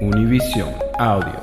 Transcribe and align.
Univision 0.00 0.74
Audio. 0.98 1.38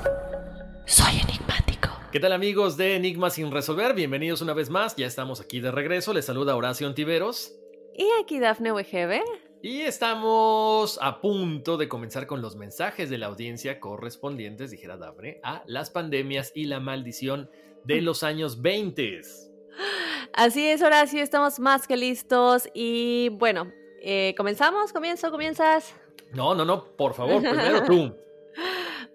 Soy 0.88 1.19
enigmático. 1.21 1.90
¿Qué 2.11 2.19
tal 2.19 2.31
amigos 2.31 2.76
de 2.76 2.95
Enigma 2.95 3.30
sin 3.30 3.52
resolver? 3.52 3.94
Bienvenidos 3.94 4.41
una 4.41 4.54
vez 4.54 4.71
más, 4.71 4.96
ya 4.96 5.05
estamos 5.05 5.39
aquí 5.39 5.60
de 5.60 5.70
regreso, 5.70 6.12
les 6.12 6.26
saluda 6.26 6.55
Horacio 6.55 6.88
Antiveros. 6.88 7.54
Y 7.93 8.07
aquí 8.20 8.39
Dafne 8.39 8.71
Wegebe. 8.71 9.23
Y 9.62 9.81
estamos 9.81 10.97
a 11.04 11.21
punto 11.21 11.78
de 11.78 11.88
comenzar 11.88 12.25
con 12.25 12.41
los 12.41 12.55
mensajes 12.55 13.12
de 13.12 13.20
la 13.20 13.28
audiencia 13.28 13.79
correspondientes, 13.79 14.71
dijera 14.71 14.97
Dafne, 14.97 15.39
a 15.44 15.62
las 15.67 15.92
pandemias 15.92 16.52
y 16.55 16.66
la 16.66 16.80
maldición 16.80 17.52
de 17.84 18.02
los 18.02 18.24
años 18.24 18.64
20. 18.64 19.21
Así 20.34 20.68
es, 20.68 20.82
Horacio, 20.82 21.21
estamos 21.21 21.60
más 21.60 21.88
que 21.88 21.96
listos. 21.96 22.68
Y 22.74 23.30
bueno, 23.34 23.71
eh, 24.02 24.34
¿comenzamos? 24.36 24.94
¿Comienzo? 24.94 25.30
¿Comienzas? 25.30 25.94
No, 26.34 26.55
no, 26.55 26.66
no, 26.66 26.96
por 26.96 27.14
favor, 27.14 27.39
primero 27.42 27.84
tú. 27.86 28.27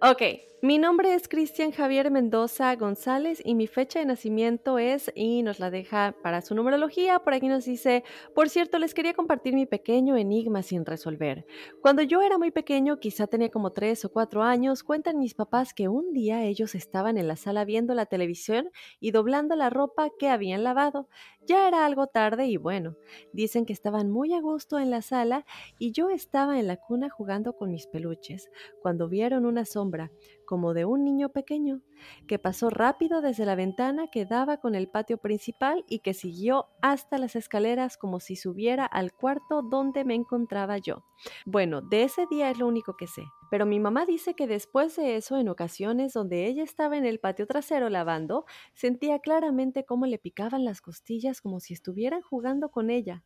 Ok, 0.03 0.23
mi 0.65 0.79
nombre 0.79 1.13
es 1.13 1.27
Cristian 1.27 1.73
Javier 1.73 2.13
Mendoza 2.13 2.77
González 2.77 3.43
y 3.45 3.57
mi 3.57 3.67
fecha 3.67 3.99
de 3.99 4.07
nacimiento 4.07 4.79
es, 4.79 5.11
y 5.17 5.43
nos 5.43 5.59
la 5.59 5.73
deja 5.73 6.15
para 6.23 6.41
su 6.41 6.55
numerología, 6.55 7.19
por 7.19 7.35
aquí 7.35 7.49
nos 7.49 7.65
dice, 7.65 8.05
por 8.33 8.49
cierto, 8.49 8.79
les 8.79 8.95
quería 8.95 9.13
compartir 9.13 9.55
mi 9.55 9.67
pequeño 9.67 10.17
enigma 10.17 10.63
sin 10.63 10.87
resolver. 10.87 11.45
Cuando 11.81 12.03
yo 12.03 12.23
era 12.23 12.39
muy 12.39 12.53
pequeño, 12.53 13.01
quizá 13.01 13.27
tenía 13.27 13.51
como 13.51 13.73
tres 13.73 14.05
o 14.05 14.13
cuatro 14.13 14.45
años, 14.45 14.85
cuentan 14.85 15.19
mis 15.19 15.35
papás 15.35 15.75
que 15.75 15.89
un 15.89 16.13
día 16.13 16.45
ellos 16.45 16.77
estaban 16.77 17.19
en 17.19 17.27
la 17.27 17.35
sala 17.35 17.65
viendo 17.65 17.93
la 17.95 18.07
televisión 18.07 18.71
y 19.01 19.11
doblando 19.11 19.57
la 19.57 19.69
ropa 19.69 20.11
que 20.17 20.29
habían 20.29 20.63
lavado. 20.63 21.09
Ya 21.45 21.67
era 21.67 21.85
algo 21.85 22.07
tarde 22.07 22.47
y 22.47 22.57
bueno, 22.57 22.95
dicen 23.33 23.67
que 23.67 23.73
estaban 23.73 24.13
muy 24.13 24.33
a 24.33 24.41
gusto 24.41 24.79
en 24.79 24.91
la 24.91 25.03
sala 25.03 25.45
y 25.77 25.91
yo 25.91 26.09
estaba 26.09 26.61
en 26.61 26.69
la 26.69 26.77
cuna 26.77 27.11
jugando 27.11 27.57
con 27.57 27.73
mis 27.73 27.89
peluches, 27.89 28.49
cuando 28.81 29.09
vieron 29.09 29.45
una 29.45 29.65
sombra, 29.65 30.13
como 30.53 30.75
de 30.75 30.85
un 30.85 31.03
niño 31.03 31.31
pequeño, 31.31 31.81
que 32.29 32.39
pasó 32.39 32.69
rápido 32.69 33.23
desde 33.23 33.47
la 33.47 33.55
ventana 33.55 34.09
que 34.09 34.27
daba 34.27 34.59
con 34.59 34.75
el 34.75 34.87
patio 34.87 35.17
principal 35.17 35.83
y 35.89 36.01
que 36.01 36.13
siguió 36.13 36.67
hasta 36.83 37.17
las 37.17 37.37
escaleras 37.37 37.97
como 37.97 38.21
si 38.21 38.37
subiera 38.37 38.85
al 38.85 39.15
cuarto 39.15 39.63
donde 39.63 40.05
me 40.05 40.15
encontraba 40.15 40.77
yo. 40.77 41.07
Bueno, 41.47 41.81
de 41.81 42.03
ese 42.03 42.27
día 42.31 42.51
es 42.51 42.59
lo 42.59 42.67
único 42.67 42.99
que 42.99 43.07
sé, 43.07 43.23
pero 43.51 43.65
mi 43.65 43.81
mamá 43.81 44.05
dice 44.05 44.35
que 44.35 44.47
después 44.47 44.95
de 44.97 45.17
eso, 45.17 45.39
en 45.39 45.49
ocasiones 45.49 46.13
donde 46.13 46.45
ella 46.45 46.65
estaba 46.65 46.99
en 46.99 47.07
el 47.07 47.19
patio 47.19 47.47
trasero 47.47 47.89
lavando, 47.89 48.45
sentía 48.75 49.21
claramente 49.21 49.87
cómo 49.87 50.05
le 50.05 50.19
picaban 50.19 50.67
las 50.67 50.83
costillas 50.83 51.41
como 51.41 51.61
si 51.61 51.73
estuvieran 51.73 52.21
jugando 52.21 52.69
con 52.69 52.91
ella. 52.91 53.25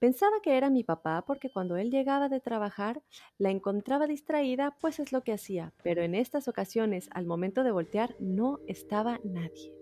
Pensaba 0.00 0.40
que 0.42 0.56
era 0.56 0.70
mi 0.70 0.82
papá 0.82 1.24
porque 1.26 1.50
cuando 1.52 1.76
él 1.76 1.90
llegaba 1.90 2.30
de 2.30 2.40
trabajar 2.40 3.02
la 3.36 3.50
encontraba 3.50 4.06
distraída, 4.06 4.74
pues 4.80 4.98
es 4.98 5.12
lo 5.12 5.20
que 5.20 5.34
hacía, 5.34 5.74
pero 5.82 6.00
en 6.02 6.14
estas 6.14 6.48
ocasiones, 6.48 7.10
al 7.12 7.26
momento 7.26 7.64
de 7.64 7.70
voltear, 7.70 8.16
no 8.18 8.60
estaba 8.66 9.20
nadie. 9.24 9.74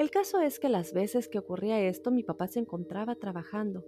El 0.00 0.10
caso 0.10 0.40
es 0.40 0.58
que 0.58 0.68
las 0.68 0.92
veces 0.92 1.28
que 1.28 1.38
ocurría 1.38 1.78
esto, 1.80 2.10
mi 2.10 2.24
papá 2.24 2.48
se 2.48 2.58
encontraba 2.58 3.14
trabajando 3.14 3.84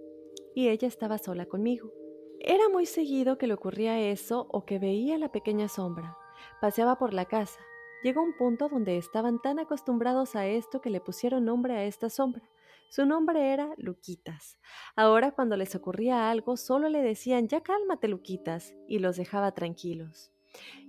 y 0.55 0.69
ella 0.69 0.87
estaba 0.87 1.17
sola 1.17 1.45
conmigo. 1.45 1.91
Era 2.39 2.69
muy 2.69 2.85
seguido 2.85 3.37
que 3.37 3.47
le 3.47 3.53
ocurría 3.53 3.99
eso 3.99 4.47
o 4.51 4.65
que 4.65 4.79
veía 4.79 5.17
la 5.17 5.33
pequeña 5.33 5.67
sombra. 5.67 6.15
Paseaba 6.61 6.97
por 6.97 7.13
la 7.13 7.25
casa. 7.25 7.59
Llegó 8.01 8.23
un 8.23 8.37
punto 8.37 8.69
donde 8.69 8.97
estaban 8.97 9.41
tan 9.41 9.59
acostumbrados 9.59 10.37
a 10.37 10.47
esto 10.47 10.79
que 10.79 10.89
le 10.89 11.01
pusieron 11.01 11.43
nombre 11.43 11.73
a 11.73 11.83
esta 11.83 12.09
sombra. 12.09 12.49
Su 12.89 13.05
nombre 13.05 13.53
era 13.53 13.73
Luquitas. 13.77 14.57
Ahora 14.95 15.31
cuando 15.31 15.57
les 15.57 15.75
ocurría 15.75 16.29
algo, 16.29 16.57
solo 16.57 16.89
le 16.89 17.01
decían, 17.01 17.47
ya 17.47 17.61
cálmate, 17.61 18.07
Luquitas, 18.07 18.73
y 18.87 18.99
los 18.99 19.17
dejaba 19.17 19.53
tranquilos. 19.53 20.31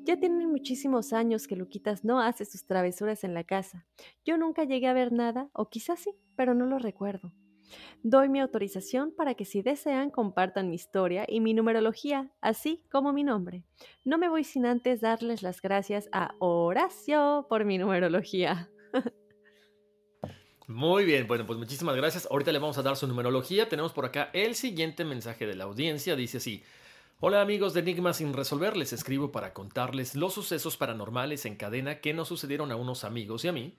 Ya 0.05 0.19
tienen 0.19 0.51
muchísimos 0.51 1.13
años 1.13 1.49
que 1.49 1.57
Luquitas 1.57 2.05
no 2.05 2.21
hace 2.21 2.45
sus 2.45 2.67
travesuras 2.67 3.25
en 3.25 3.35
la 3.35 3.45
casa. 3.45 3.87
Yo 4.25 4.39
nunca 4.39 4.65
llegué 4.65 4.87
a 4.87 4.93
ver 4.93 5.13
nada, 5.13 5.51
o 5.53 5.69
quizás 5.69 6.01
sí, 6.01 6.13
pero 6.37 6.55
no 6.55 6.67
lo 6.67 6.79
recuerdo. 6.79 7.33
Doy 8.03 8.29
mi 8.29 8.41
autorización 8.41 9.13
para 9.13 9.35
que 9.35 9.45
si 9.45 9.63
desean 9.63 10.11
compartan 10.11 10.69
mi 10.69 10.77
historia 10.77 11.25
y 11.27 11.41
mi 11.41 11.55
numerología, 11.55 12.31
así 12.41 12.85
como 12.91 13.13
mi 13.13 13.25
nombre. 13.25 13.65
No 14.05 14.19
me 14.19 14.29
voy 14.29 14.45
sin 14.45 14.67
antes 14.67 15.01
darles 15.01 15.43
las 15.43 15.61
gracias 15.61 16.09
a 16.13 16.35
Horacio 16.39 17.47
por 17.49 17.65
mi 17.65 17.79
numerología. 17.79 18.71
Muy 20.69 21.05
bien, 21.05 21.29
bueno, 21.29 21.47
pues 21.47 21.61
muchísimas 21.61 21.95
gracias. 21.95 22.27
Ahorita 22.29 22.51
le 22.51 22.59
vamos 22.59 22.77
a 22.77 22.83
dar 22.83 22.97
su 22.97 23.07
numerología. 23.07 23.69
Tenemos 23.69 23.93
por 23.93 24.05
acá 24.05 24.31
el 24.33 24.57
siguiente 24.57 25.05
mensaje 25.05 25.47
de 25.47 25.55
la 25.55 25.65
audiencia. 25.65 26.17
Dice 26.17 26.39
así. 26.39 26.65
Hola 27.21 27.41
amigos 27.41 27.73
de 27.73 27.81
Enigma 27.81 28.13
sin 28.13 28.35
resolver, 28.35 28.77
les 28.77 28.93
escribo 28.93 29.33
para 29.33 29.55
contarles 29.55 30.17
los 30.17 30.35
sucesos 30.35 30.77
paranormales 30.77 31.47
en 31.47 31.57
cadena 31.57 32.01
que 32.01 32.13
nos 32.13 32.29
sucedieron 32.29 32.73
a 32.73 32.77
unos 32.77 33.05
amigos 33.05 33.43
y 33.45 33.49
a 33.49 33.53
mí 33.53 33.79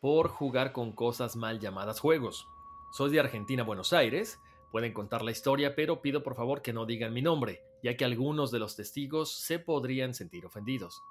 por 0.00 0.28
jugar 0.28 0.72
con 0.72 0.90
cosas 0.90 1.36
mal 1.36 1.60
llamadas 1.60 2.00
juegos. 2.00 2.48
Soy 2.92 3.12
de 3.12 3.20
Argentina, 3.20 3.62
Buenos 3.62 3.92
Aires. 3.92 4.40
Pueden 4.72 4.92
contar 4.92 5.22
la 5.22 5.30
historia, 5.30 5.76
pero 5.76 6.02
pido 6.02 6.24
por 6.24 6.34
favor 6.34 6.60
que 6.60 6.72
no 6.72 6.86
digan 6.86 7.12
mi 7.12 7.22
nombre, 7.22 7.62
ya 7.84 7.96
que 7.96 8.04
algunos 8.04 8.50
de 8.50 8.58
los 8.58 8.74
testigos 8.74 9.30
se 9.30 9.60
podrían 9.60 10.12
sentir 10.12 10.44
ofendidos. 10.44 11.02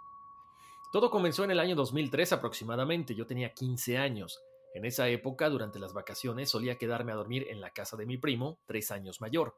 Todo 0.92 1.10
comenzó 1.10 1.46
en 1.46 1.52
el 1.52 1.60
año 1.60 1.76
2003 1.76 2.34
aproximadamente, 2.34 3.16
yo 3.16 3.26
tenía 3.26 3.54
15 3.54 3.98
años. 3.98 4.42
En 4.74 4.86
esa 4.86 5.10
época, 5.10 5.50
durante 5.50 5.80
las 5.80 5.94
vacaciones, 5.94 6.50
solía 6.50 6.78
quedarme 6.78 7.12
a 7.12 7.16
dormir 7.16 7.48
en 7.50 7.60
la 7.60 7.72
casa 7.72 7.98
de 7.98 8.06
mi 8.06 8.18
primo, 8.18 8.60
tres 8.66 8.92
años 8.92 9.20
mayor. 9.20 9.56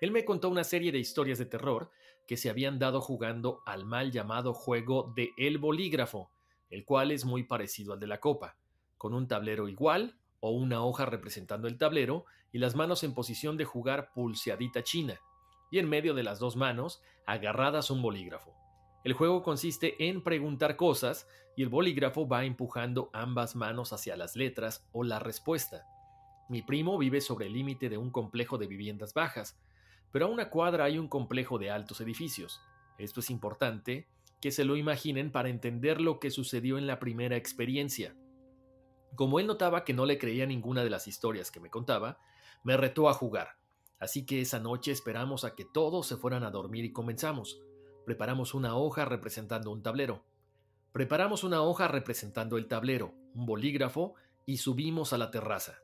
Él 0.00 0.10
me 0.10 0.24
contó 0.24 0.48
una 0.48 0.64
serie 0.64 0.92
de 0.92 0.98
historias 0.98 1.38
de 1.38 1.46
terror 1.46 1.90
que 2.26 2.36
se 2.36 2.50
habían 2.50 2.78
dado 2.78 3.00
jugando 3.00 3.62
al 3.66 3.84
mal 3.84 4.12
llamado 4.12 4.54
juego 4.54 5.12
de 5.16 5.32
El 5.36 5.58
Bolígrafo, 5.58 6.30
el 6.70 6.84
cual 6.84 7.10
es 7.10 7.24
muy 7.24 7.44
parecido 7.44 7.92
al 7.92 8.00
de 8.00 8.06
la 8.06 8.20
copa, 8.20 8.56
con 8.96 9.14
un 9.14 9.28
tablero 9.28 9.68
igual 9.68 10.18
o 10.40 10.50
una 10.50 10.84
hoja 10.84 11.06
representando 11.06 11.68
el 11.68 11.78
tablero 11.78 12.24
y 12.52 12.58
las 12.58 12.74
manos 12.74 13.02
en 13.02 13.14
posición 13.14 13.56
de 13.56 13.64
jugar 13.64 14.12
pulseadita 14.14 14.82
china, 14.82 15.20
y 15.70 15.78
en 15.78 15.88
medio 15.88 16.14
de 16.14 16.22
las 16.22 16.38
dos 16.38 16.56
manos 16.56 17.02
agarradas 17.26 17.90
un 17.90 18.02
bolígrafo. 18.02 18.63
El 19.04 19.12
juego 19.12 19.42
consiste 19.42 20.08
en 20.08 20.22
preguntar 20.22 20.76
cosas 20.76 21.28
y 21.56 21.62
el 21.62 21.68
bolígrafo 21.68 22.26
va 22.26 22.46
empujando 22.46 23.10
ambas 23.12 23.54
manos 23.54 23.92
hacia 23.92 24.16
las 24.16 24.34
letras 24.34 24.88
o 24.92 25.04
la 25.04 25.18
respuesta. 25.18 25.86
Mi 26.48 26.62
primo 26.62 26.96
vive 26.96 27.20
sobre 27.20 27.46
el 27.46 27.52
límite 27.52 27.90
de 27.90 27.98
un 27.98 28.10
complejo 28.10 28.56
de 28.56 28.66
viviendas 28.66 29.12
bajas, 29.12 29.60
pero 30.10 30.24
a 30.24 30.30
una 30.30 30.48
cuadra 30.48 30.84
hay 30.84 30.98
un 30.98 31.08
complejo 31.08 31.58
de 31.58 31.70
altos 31.70 32.00
edificios. 32.00 32.62
Esto 32.96 33.20
es 33.20 33.28
importante 33.28 34.08
que 34.40 34.50
se 34.50 34.64
lo 34.64 34.74
imaginen 34.74 35.30
para 35.30 35.50
entender 35.50 36.00
lo 36.00 36.18
que 36.18 36.30
sucedió 36.30 36.78
en 36.78 36.86
la 36.86 36.98
primera 36.98 37.36
experiencia. 37.36 38.16
Como 39.16 39.38
él 39.38 39.46
notaba 39.46 39.84
que 39.84 39.92
no 39.92 40.06
le 40.06 40.16
creía 40.16 40.46
ninguna 40.46 40.82
de 40.82 40.90
las 40.90 41.08
historias 41.08 41.50
que 41.50 41.60
me 41.60 41.70
contaba, 41.70 42.18
me 42.62 42.78
retó 42.78 43.10
a 43.10 43.14
jugar. 43.14 43.58
Así 43.98 44.24
que 44.24 44.40
esa 44.40 44.60
noche 44.60 44.92
esperamos 44.92 45.44
a 45.44 45.54
que 45.54 45.66
todos 45.66 46.06
se 46.06 46.16
fueran 46.16 46.42
a 46.42 46.50
dormir 46.50 46.86
y 46.86 46.92
comenzamos. 46.92 47.60
Preparamos 48.04 48.52
una 48.52 48.76
hoja 48.76 49.06
representando 49.06 49.70
un 49.70 49.82
tablero. 49.82 50.24
Preparamos 50.92 51.42
una 51.42 51.62
hoja 51.62 51.88
representando 51.88 52.58
el 52.58 52.66
tablero, 52.66 53.14
un 53.34 53.46
bolígrafo 53.46 54.14
y 54.44 54.58
subimos 54.58 55.14
a 55.14 55.18
la 55.18 55.30
terraza. 55.30 55.78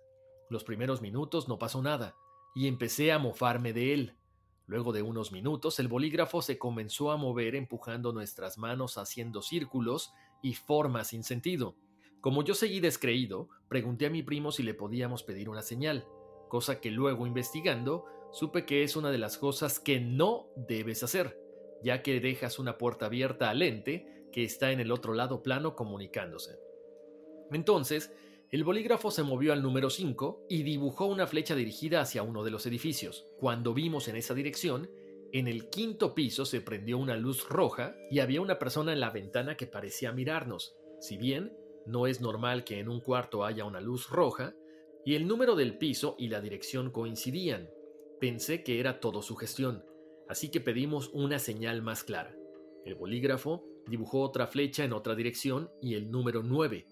Los 0.51 0.63
primeros 0.63 1.01
minutos 1.01 1.49
no 1.49 1.59
pasó 1.59 1.81
nada 1.83 2.15
y 2.55 2.69
empecé 2.69 3.11
a 3.11 3.19
mofarme 3.19 3.73
de 3.73 3.95
él. 3.95 4.17
Luego 4.67 4.93
de 4.93 5.01
unos 5.01 5.33
minutos 5.33 5.81
el 5.81 5.89
bolígrafo 5.89 6.43
se 6.43 6.59
comenzó 6.59 7.11
a 7.11 7.17
mover 7.17 7.55
empujando 7.55 8.13
nuestras 8.13 8.59
manos 8.59 8.99
haciendo 8.99 9.41
círculos 9.41 10.13
y 10.43 10.55
formas 10.55 11.09
sin 11.09 11.25
sentido. 11.25 11.75
Como 12.21 12.45
yo 12.45 12.55
seguí 12.55 12.81
descreído, 12.81 13.49
pregunté 13.69 14.07
a 14.07 14.11
mi 14.11 14.23
primo 14.23 14.53
si 14.53 14.63
le 14.63 14.75
podíamos 14.75 15.23
pedir 15.23 15.49
una 15.49 15.63
señal, 15.63 16.07
cosa 16.51 16.83
que 16.83 16.91
luego 16.91 17.27
investigando 17.27 18.05
supe 18.31 18.67
que 18.67 18.83
es 18.83 18.95
una 18.95 19.11
de 19.11 19.19
las 19.19 19.39
cosas 19.39 19.81
que 19.81 20.01
no 20.01 20.49
debes 20.55 21.03
hacer 21.03 21.50
ya 21.83 22.03
que 22.03 22.21
dejas 22.21 22.59
una 22.59 22.79
puerta 22.79 23.07
abierta 23.07 23.51
al 23.51 23.63
ente 23.63 24.27
que 24.33 24.45
está 24.45 24.73
en 24.73 24.81
el 24.81 24.93
otro 24.93 25.15
lado 25.15 25.43
plano 25.43 25.75
comunicándose. 25.75 26.59
Entonces, 27.51 28.13
el 28.51 28.65
bolígrafo 28.65 29.11
se 29.11 29.23
movió 29.23 29.53
al 29.53 29.63
número 29.63 29.91
5 29.91 30.47
y 30.49 30.63
dibujó 30.63 31.07
una 31.07 31.27
flecha 31.27 31.55
dirigida 31.55 32.01
hacia 32.01 32.23
uno 32.23 32.45
de 32.45 32.51
los 32.51 32.67
edificios. 32.67 33.29
Cuando 33.39 33.75
vimos 33.75 34.09
en 34.09 34.17
esa 34.17 34.35
dirección, 34.35 34.91
en 35.33 35.47
el 35.47 35.69
quinto 35.71 36.15
piso 36.15 36.45
se 36.45 36.61
prendió 36.61 36.99
una 36.99 37.17
luz 37.17 37.49
roja 37.49 37.97
y 38.11 38.19
había 38.19 38.41
una 38.41 38.59
persona 38.59 38.93
en 38.93 39.01
la 39.01 39.11
ventana 39.11 39.57
que 39.57 39.67
parecía 39.67 40.13
mirarnos. 40.13 40.75
Si 41.01 41.17
bien 41.17 41.53
no 41.87 42.07
es 42.07 42.21
normal 42.21 42.65
que 42.65 42.79
en 42.79 42.89
un 42.89 43.01
cuarto 43.01 43.45
haya 43.45 43.65
una 43.65 43.81
luz 43.81 44.09
roja, 44.11 44.55
y 45.05 45.15
el 45.15 45.27
número 45.27 45.57
del 45.57 45.79
piso 45.79 46.15
y 46.19 46.29
la 46.29 46.41
dirección 46.41 46.91
coincidían. 46.91 47.71
Pensé 48.21 48.63
que 48.63 48.81
era 48.81 49.01
todo 49.01 49.23
su 49.23 49.35
gestión, 49.37 49.85
así 50.31 50.49
que 50.49 50.61
pedimos 50.61 51.11
una 51.13 51.41
señal 51.41 51.83
más 51.83 52.05
clara. 52.05 52.33
El 52.85 52.95
bolígrafo 52.95 53.65
dibujó 53.89 54.21
otra 54.21 54.47
flecha 54.47 54.85
en 54.85 54.93
otra 54.93 55.17
dirección 55.17 55.73
y 55.83 55.97
el 55.97 56.09
número 56.09 56.45
9. 56.45 56.87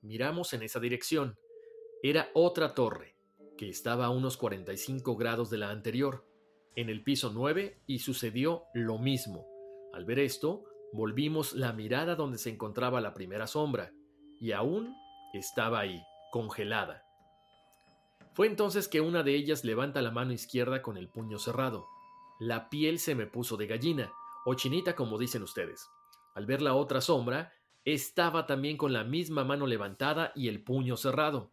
Miramos 0.00 0.54
en 0.54 0.62
esa 0.62 0.80
dirección. 0.80 1.36
Era 2.02 2.30
otra 2.32 2.74
torre, 2.74 3.16
que 3.58 3.68
estaba 3.68 4.06
a 4.06 4.10
unos 4.10 4.38
45 4.38 5.14
grados 5.14 5.50
de 5.50 5.58
la 5.58 5.68
anterior, 5.68 6.26
en 6.74 6.88
el 6.88 7.02
piso 7.02 7.30
9 7.34 7.82
y 7.86 7.98
sucedió 7.98 8.64
lo 8.72 8.98
mismo. 8.98 9.46
Al 9.92 10.06
ver 10.06 10.18
esto, 10.18 10.64
volvimos 10.94 11.52
la 11.52 11.74
mirada 11.74 12.14
donde 12.14 12.38
se 12.38 12.48
encontraba 12.48 13.02
la 13.02 13.12
primera 13.12 13.46
sombra, 13.46 13.92
y 14.40 14.52
aún 14.52 14.94
estaba 15.34 15.80
ahí, 15.80 16.00
congelada. 16.32 17.04
Fue 18.32 18.46
entonces 18.46 18.88
que 18.88 19.02
una 19.02 19.22
de 19.22 19.34
ellas 19.34 19.64
levanta 19.64 20.00
la 20.00 20.12
mano 20.12 20.32
izquierda 20.32 20.80
con 20.80 20.96
el 20.96 21.10
puño 21.10 21.38
cerrado. 21.38 21.86
La 22.40 22.70
piel 22.70 22.98
se 22.98 23.14
me 23.14 23.26
puso 23.26 23.58
de 23.58 23.66
gallina, 23.66 24.10
o 24.46 24.54
chinita 24.54 24.96
como 24.96 25.18
dicen 25.18 25.42
ustedes. 25.42 25.90
Al 26.34 26.46
ver 26.46 26.62
la 26.62 26.74
otra 26.74 27.02
sombra, 27.02 27.52
estaba 27.84 28.46
también 28.46 28.78
con 28.78 28.94
la 28.94 29.04
misma 29.04 29.44
mano 29.44 29.66
levantada 29.66 30.32
y 30.34 30.48
el 30.48 30.62
puño 30.62 30.96
cerrado. 30.96 31.50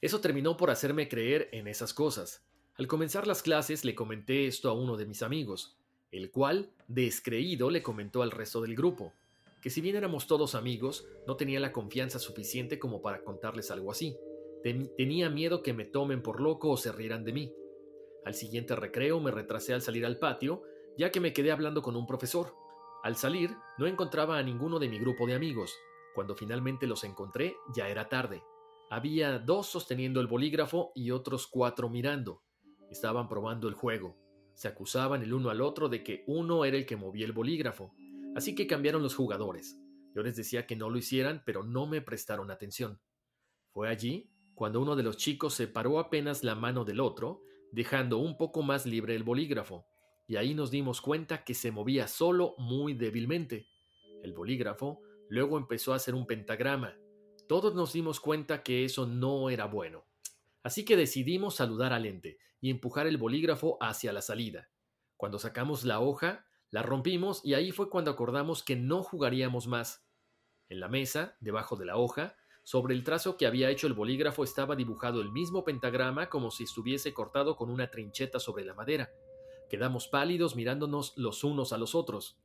Eso 0.00 0.20
terminó 0.20 0.56
por 0.56 0.70
hacerme 0.70 1.08
creer 1.08 1.48
en 1.50 1.66
esas 1.66 1.92
cosas. 1.92 2.46
Al 2.76 2.86
comenzar 2.86 3.26
las 3.26 3.42
clases 3.42 3.84
le 3.84 3.96
comenté 3.96 4.46
esto 4.46 4.70
a 4.70 4.72
uno 4.72 4.96
de 4.96 5.06
mis 5.06 5.20
amigos, 5.20 5.76
el 6.12 6.30
cual, 6.30 6.70
descreído, 6.86 7.70
le 7.70 7.82
comentó 7.82 8.22
al 8.22 8.30
resto 8.30 8.62
del 8.62 8.76
grupo, 8.76 9.12
que 9.60 9.70
si 9.70 9.80
bien 9.80 9.96
éramos 9.96 10.28
todos 10.28 10.54
amigos, 10.54 11.08
no 11.26 11.36
tenía 11.36 11.58
la 11.58 11.72
confianza 11.72 12.20
suficiente 12.20 12.78
como 12.78 13.02
para 13.02 13.24
contarles 13.24 13.72
algo 13.72 13.90
así. 13.90 14.16
tenía 14.62 15.28
miedo 15.28 15.60
que 15.62 15.72
me 15.72 15.86
tomen 15.86 16.22
por 16.22 16.40
loco 16.40 16.70
o 16.70 16.76
se 16.76 16.92
rieran 16.92 17.24
de 17.24 17.32
mí. 17.32 17.52
Al 18.24 18.34
siguiente 18.34 18.76
recreo 18.76 19.20
me 19.20 19.30
retrasé 19.30 19.74
al 19.74 19.82
salir 19.82 20.04
al 20.04 20.18
patio, 20.18 20.62
ya 20.96 21.10
que 21.10 21.20
me 21.20 21.32
quedé 21.32 21.52
hablando 21.52 21.82
con 21.82 21.96
un 21.96 22.06
profesor. 22.06 22.54
Al 23.02 23.16
salir, 23.16 23.50
no 23.78 23.86
encontraba 23.86 24.38
a 24.38 24.42
ninguno 24.42 24.78
de 24.78 24.88
mi 24.88 24.98
grupo 24.98 25.26
de 25.26 25.34
amigos. 25.34 25.74
Cuando 26.14 26.34
finalmente 26.34 26.86
los 26.86 27.04
encontré, 27.04 27.56
ya 27.74 27.88
era 27.88 28.08
tarde. 28.08 28.42
Había 28.90 29.38
dos 29.38 29.66
sosteniendo 29.66 30.20
el 30.20 30.26
bolígrafo 30.26 30.92
y 30.94 31.12
otros 31.12 31.46
cuatro 31.46 31.88
mirando. 31.88 32.42
Estaban 32.90 33.28
probando 33.28 33.68
el 33.68 33.74
juego. 33.74 34.16
Se 34.54 34.68
acusaban 34.68 35.22
el 35.22 35.32
uno 35.32 35.48
al 35.48 35.60
otro 35.60 35.88
de 35.88 36.02
que 36.02 36.24
uno 36.26 36.64
era 36.64 36.76
el 36.76 36.84
que 36.84 36.96
movía 36.96 37.24
el 37.24 37.32
bolígrafo. 37.32 37.94
Así 38.34 38.54
que 38.54 38.66
cambiaron 38.66 39.02
los 39.02 39.14
jugadores. 39.14 39.78
Yo 40.14 40.22
les 40.22 40.36
decía 40.36 40.66
que 40.66 40.76
no 40.76 40.90
lo 40.90 40.98
hicieran, 40.98 41.42
pero 41.46 41.62
no 41.62 41.86
me 41.86 42.02
prestaron 42.02 42.50
atención. 42.50 43.00
Fue 43.72 43.88
allí 43.88 44.28
cuando 44.54 44.80
uno 44.80 44.96
de 44.96 45.04
los 45.04 45.16
chicos 45.16 45.54
separó 45.54 45.98
apenas 45.98 46.44
la 46.44 46.54
mano 46.54 46.84
del 46.84 47.00
otro, 47.00 47.40
dejando 47.72 48.18
un 48.18 48.36
poco 48.36 48.62
más 48.62 48.86
libre 48.86 49.14
el 49.14 49.22
bolígrafo, 49.22 49.86
y 50.26 50.36
ahí 50.36 50.54
nos 50.54 50.70
dimos 50.70 51.00
cuenta 51.00 51.44
que 51.44 51.54
se 51.54 51.72
movía 51.72 52.06
solo 52.06 52.54
muy 52.58 52.94
débilmente. 52.94 53.66
El 54.22 54.32
bolígrafo 54.32 55.00
luego 55.28 55.58
empezó 55.58 55.92
a 55.92 55.96
hacer 55.96 56.14
un 56.14 56.26
pentagrama, 56.26 56.96
todos 57.50 57.74
nos 57.74 57.92
dimos 57.92 58.20
cuenta 58.20 58.62
que 58.62 58.84
eso 58.84 59.06
no 59.06 59.50
era 59.50 59.64
bueno. 59.64 60.06
Así 60.62 60.84
que 60.84 60.96
decidimos 60.96 61.56
saludar 61.56 61.92
al 61.92 62.06
ente 62.06 62.38
y 62.60 62.70
empujar 62.70 63.08
el 63.08 63.16
bolígrafo 63.16 63.76
hacia 63.80 64.12
la 64.12 64.22
salida. 64.22 64.70
Cuando 65.16 65.40
sacamos 65.40 65.84
la 65.84 65.98
hoja, 65.98 66.46
la 66.70 66.84
rompimos 66.84 67.44
y 67.44 67.54
ahí 67.54 67.72
fue 67.72 67.90
cuando 67.90 68.12
acordamos 68.12 68.62
que 68.62 68.76
no 68.76 69.02
jugaríamos 69.02 69.66
más. 69.66 70.06
En 70.68 70.78
la 70.78 70.86
mesa, 70.86 71.36
debajo 71.40 71.74
de 71.74 71.86
la 71.86 71.96
hoja, 71.96 72.36
sobre 72.70 72.94
el 72.94 73.02
trazo 73.02 73.36
que 73.36 73.48
había 73.48 73.68
hecho 73.68 73.88
el 73.88 73.94
bolígrafo 73.94 74.44
estaba 74.44 74.76
dibujado 74.76 75.20
el 75.20 75.32
mismo 75.32 75.64
pentagrama 75.64 76.28
como 76.28 76.52
si 76.52 76.62
estuviese 76.62 77.12
cortado 77.12 77.56
con 77.56 77.68
una 77.68 77.90
trincheta 77.90 78.38
sobre 78.38 78.64
la 78.64 78.74
madera. 78.74 79.10
Quedamos 79.68 80.06
pálidos 80.06 80.54
mirándonos 80.54 81.12
los 81.16 81.42
unos 81.42 81.72
a 81.72 81.78
los 81.78 81.96
otros. 81.96 82.38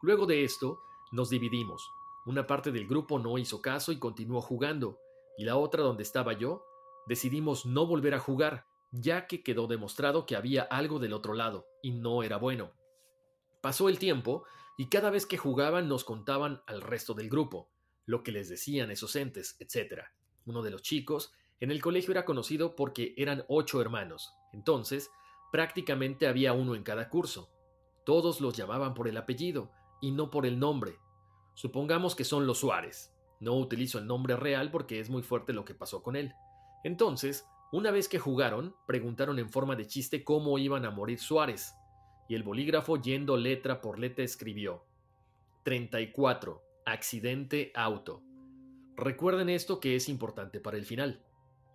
Luego 0.00 0.26
de 0.26 0.44
esto, 0.44 0.78
nos 1.10 1.28
dividimos. 1.28 1.90
Una 2.24 2.46
parte 2.46 2.70
del 2.70 2.86
grupo 2.86 3.18
no 3.18 3.36
hizo 3.36 3.60
caso 3.60 3.90
y 3.90 3.98
continuó 3.98 4.40
jugando, 4.40 5.00
y 5.36 5.42
la 5.42 5.56
otra 5.56 5.82
donde 5.82 6.04
estaba 6.04 6.34
yo, 6.34 6.64
decidimos 7.08 7.66
no 7.66 7.84
volver 7.84 8.14
a 8.14 8.20
jugar, 8.20 8.66
ya 8.92 9.26
que 9.26 9.42
quedó 9.42 9.66
demostrado 9.66 10.24
que 10.24 10.36
había 10.36 10.62
algo 10.62 11.00
del 11.00 11.12
otro 11.12 11.34
lado, 11.34 11.66
y 11.82 11.90
no 11.90 12.22
era 12.22 12.36
bueno. 12.36 12.70
Pasó 13.60 13.88
el 13.88 13.98
tiempo, 13.98 14.44
y 14.78 14.88
cada 14.88 15.10
vez 15.10 15.26
que 15.26 15.36
jugaban 15.36 15.88
nos 15.88 16.04
contaban 16.04 16.62
al 16.68 16.80
resto 16.80 17.12
del 17.12 17.28
grupo, 17.28 17.73
lo 18.06 18.22
que 18.22 18.32
les 18.32 18.48
decían 18.48 18.90
esos 18.90 19.16
entes, 19.16 19.56
etc. 19.60 20.02
Uno 20.46 20.62
de 20.62 20.70
los 20.70 20.82
chicos 20.82 21.32
en 21.60 21.70
el 21.70 21.80
colegio 21.80 22.12
era 22.12 22.24
conocido 22.24 22.76
porque 22.76 23.14
eran 23.16 23.44
ocho 23.48 23.80
hermanos, 23.80 24.34
entonces 24.52 25.10
prácticamente 25.52 26.26
había 26.26 26.52
uno 26.52 26.74
en 26.74 26.82
cada 26.82 27.08
curso. 27.08 27.50
Todos 28.04 28.40
los 28.40 28.56
llamaban 28.56 28.94
por 28.94 29.08
el 29.08 29.16
apellido 29.16 29.70
y 30.00 30.12
no 30.12 30.30
por 30.30 30.44
el 30.46 30.58
nombre, 30.58 30.98
Supongamos 31.54 32.16
que 32.16 32.24
son 32.24 32.46
los 32.46 32.58
Suárez. 32.58 33.12
No 33.40 33.54
utilizo 33.54 33.98
el 33.98 34.06
nombre 34.06 34.36
real 34.36 34.70
porque 34.70 34.98
es 34.98 35.08
muy 35.08 35.22
fuerte 35.22 35.52
lo 35.52 35.64
que 35.64 35.74
pasó 35.74 36.02
con 36.02 36.16
él. 36.16 36.34
Entonces, 36.82 37.46
una 37.72 37.90
vez 37.90 38.08
que 38.08 38.18
jugaron, 38.18 38.74
preguntaron 38.86 39.38
en 39.38 39.50
forma 39.50 39.76
de 39.76 39.86
chiste 39.86 40.24
cómo 40.24 40.58
iban 40.58 40.84
a 40.84 40.90
morir 40.90 41.18
Suárez, 41.18 41.74
y 42.28 42.34
el 42.34 42.42
bolígrafo 42.42 43.00
yendo 43.00 43.36
letra 43.36 43.80
por 43.80 43.98
letra 43.98 44.24
escribió 44.24 44.84
34. 45.62 46.63
Accidente 46.86 47.72
auto. 47.74 48.22
Recuerden 48.94 49.48
esto 49.48 49.80
que 49.80 49.96
es 49.96 50.10
importante 50.10 50.60
para 50.60 50.76
el 50.76 50.84
final. 50.84 51.24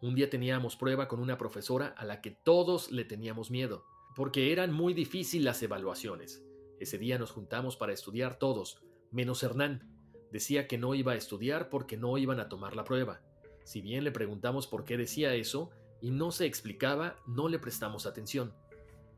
Un 0.04 0.14
día 0.14 0.30
teníamos 0.30 0.76
prueba 0.76 1.08
con 1.08 1.20
una 1.20 1.36
profesora 1.36 1.96
a 1.98 2.06
la 2.06 2.22
que 2.22 2.30
todos 2.30 2.92
le 2.92 3.06
teníamos 3.06 3.50
miedo, 3.50 3.86
porque 4.16 4.52
eran 4.52 4.72
muy 4.72 4.94
difíciles 4.94 5.44
las 5.44 5.64
evaluaciones. 5.64 6.44
Ese 6.80 7.00
día 7.00 7.18
nos 7.18 7.32
juntamos 7.32 7.76
para 7.76 7.92
estudiar 7.92 8.38
todos, 8.38 8.84
menos 9.10 9.42
Hernán. 9.42 9.90
Decía 10.32 10.68
que 10.68 10.78
no 10.78 10.94
iba 10.94 11.14
a 11.14 11.18
estudiar 11.18 11.70
porque 11.70 11.98
no 11.98 12.20
iban 12.20 12.40
a 12.40 12.48
tomar 12.48 12.76
la 12.76 12.84
prueba. 12.84 13.20
Si 13.64 13.82
bien 13.82 14.04
le 14.04 14.12
preguntamos 14.12 14.68
por 14.68 14.86
qué 14.86 14.96
decía 14.96 15.34
eso 15.34 15.72
y 16.02 16.12
no 16.12 16.32
se 16.32 16.46
explicaba, 16.46 17.16
no 17.26 17.48
le 17.50 17.58
prestamos 17.58 18.06
atención. 18.06 18.54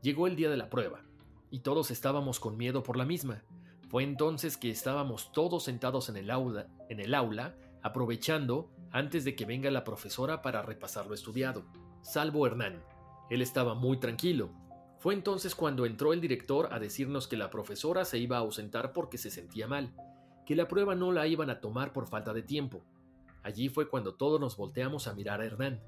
Llegó 0.00 0.26
el 0.26 0.36
día 0.36 0.48
de 0.48 0.56
la 0.56 0.70
prueba, 0.70 1.04
y 1.50 1.58
todos 1.58 1.90
estábamos 1.90 2.40
con 2.40 2.56
miedo 2.56 2.82
por 2.82 2.96
la 2.96 3.04
misma. 3.04 3.44
Fue 3.92 4.04
entonces 4.04 4.56
que 4.56 4.70
estábamos 4.70 5.32
todos 5.32 5.64
sentados 5.64 6.08
en 6.08 6.16
el 6.16 6.30
aula, 6.30 7.54
aprovechando 7.82 8.70
antes 8.90 9.22
de 9.26 9.36
que 9.36 9.44
venga 9.44 9.70
la 9.70 9.84
profesora 9.84 10.40
para 10.40 10.62
repasar 10.62 11.06
lo 11.06 11.12
estudiado, 11.12 11.66
salvo 12.00 12.46
Hernán. 12.46 12.82
Él 13.28 13.42
estaba 13.42 13.74
muy 13.74 14.00
tranquilo, 14.00 14.50
fue 14.98 15.12
entonces 15.12 15.54
cuando 15.54 15.84
entró 15.84 16.14
el 16.14 16.22
director 16.22 16.70
a 16.72 16.78
decirnos 16.78 17.28
que 17.28 17.36
la 17.36 17.50
profesora 17.50 18.06
se 18.06 18.16
iba 18.16 18.38
a 18.38 18.40
ausentar 18.40 18.94
porque 18.94 19.18
se 19.18 19.30
sentía 19.30 19.68
mal, 19.68 19.94
que 20.46 20.56
la 20.56 20.68
prueba 20.68 20.94
no 20.94 21.12
la 21.12 21.26
iban 21.26 21.50
a 21.50 21.60
tomar 21.60 21.92
por 21.92 22.06
falta 22.06 22.32
de 22.32 22.42
tiempo. 22.42 22.82
Allí 23.42 23.68
fue 23.68 23.90
cuando 23.90 24.14
todos 24.14 24.40
nos 24.40 24.56
volteamos 24.56 25.06
a 25.06 25.12
mirar 25.12 25.42
a 25.42 25.44
Hernán. 25.44 25.82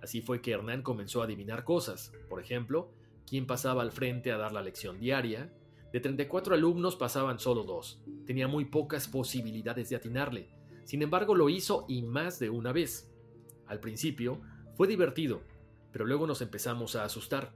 Así 0.00 0.20
fue 0.20 0.40
que 0.40 0.52
Hernán 0.52 0.82
comenzó 0.82 1.20
a 1.20 1.24
adivinar 1.24 1.64
cosas, 1.64 2.12
por 2.28 2.40
ejemplo, 2.40 2.92
quién 3.26 3.48
pasaba 3.48 3.82
al 3.82 3.90
frente 3.90 4.30
a 4.30 4.38
dar 4.38 4.52
la 4.52 4.62
lección 4.62 5.00
diaria. 5.00 5.52
De 5.92 6.00
34 6.00 6.54
alumnos 6.54 6.96
pasaban 6.96 7.38
solo 7.38 7.64
dos. 7.64 8.00
Tenía 8.26 8.46
muy 8.46 8.64
pocas 8.64 9.08
posibilidades 9.08 9.88
de 9.88 9.96
atinarle. 9.96 10.48
Sin 10.84 11.02
embargo, 11.02 11.34
lo 11.34 11.48
hizo 11.48 11.84
y 11.88 12.02
más 12.02 12.38
de 12.38 12.50
una 12.50 12.72
vez. 12.72 13.10
Al 13.66 13.80
principio 13.80 14.40
fue 14.76 14.86
divertido, 14.86 15.42
pero 15.92 16.06
luego 16.06 16.26
nos 16.26 16.42
empezamos 16.42 16.96
a 16.96 17.04
asustar. 17.04 17.52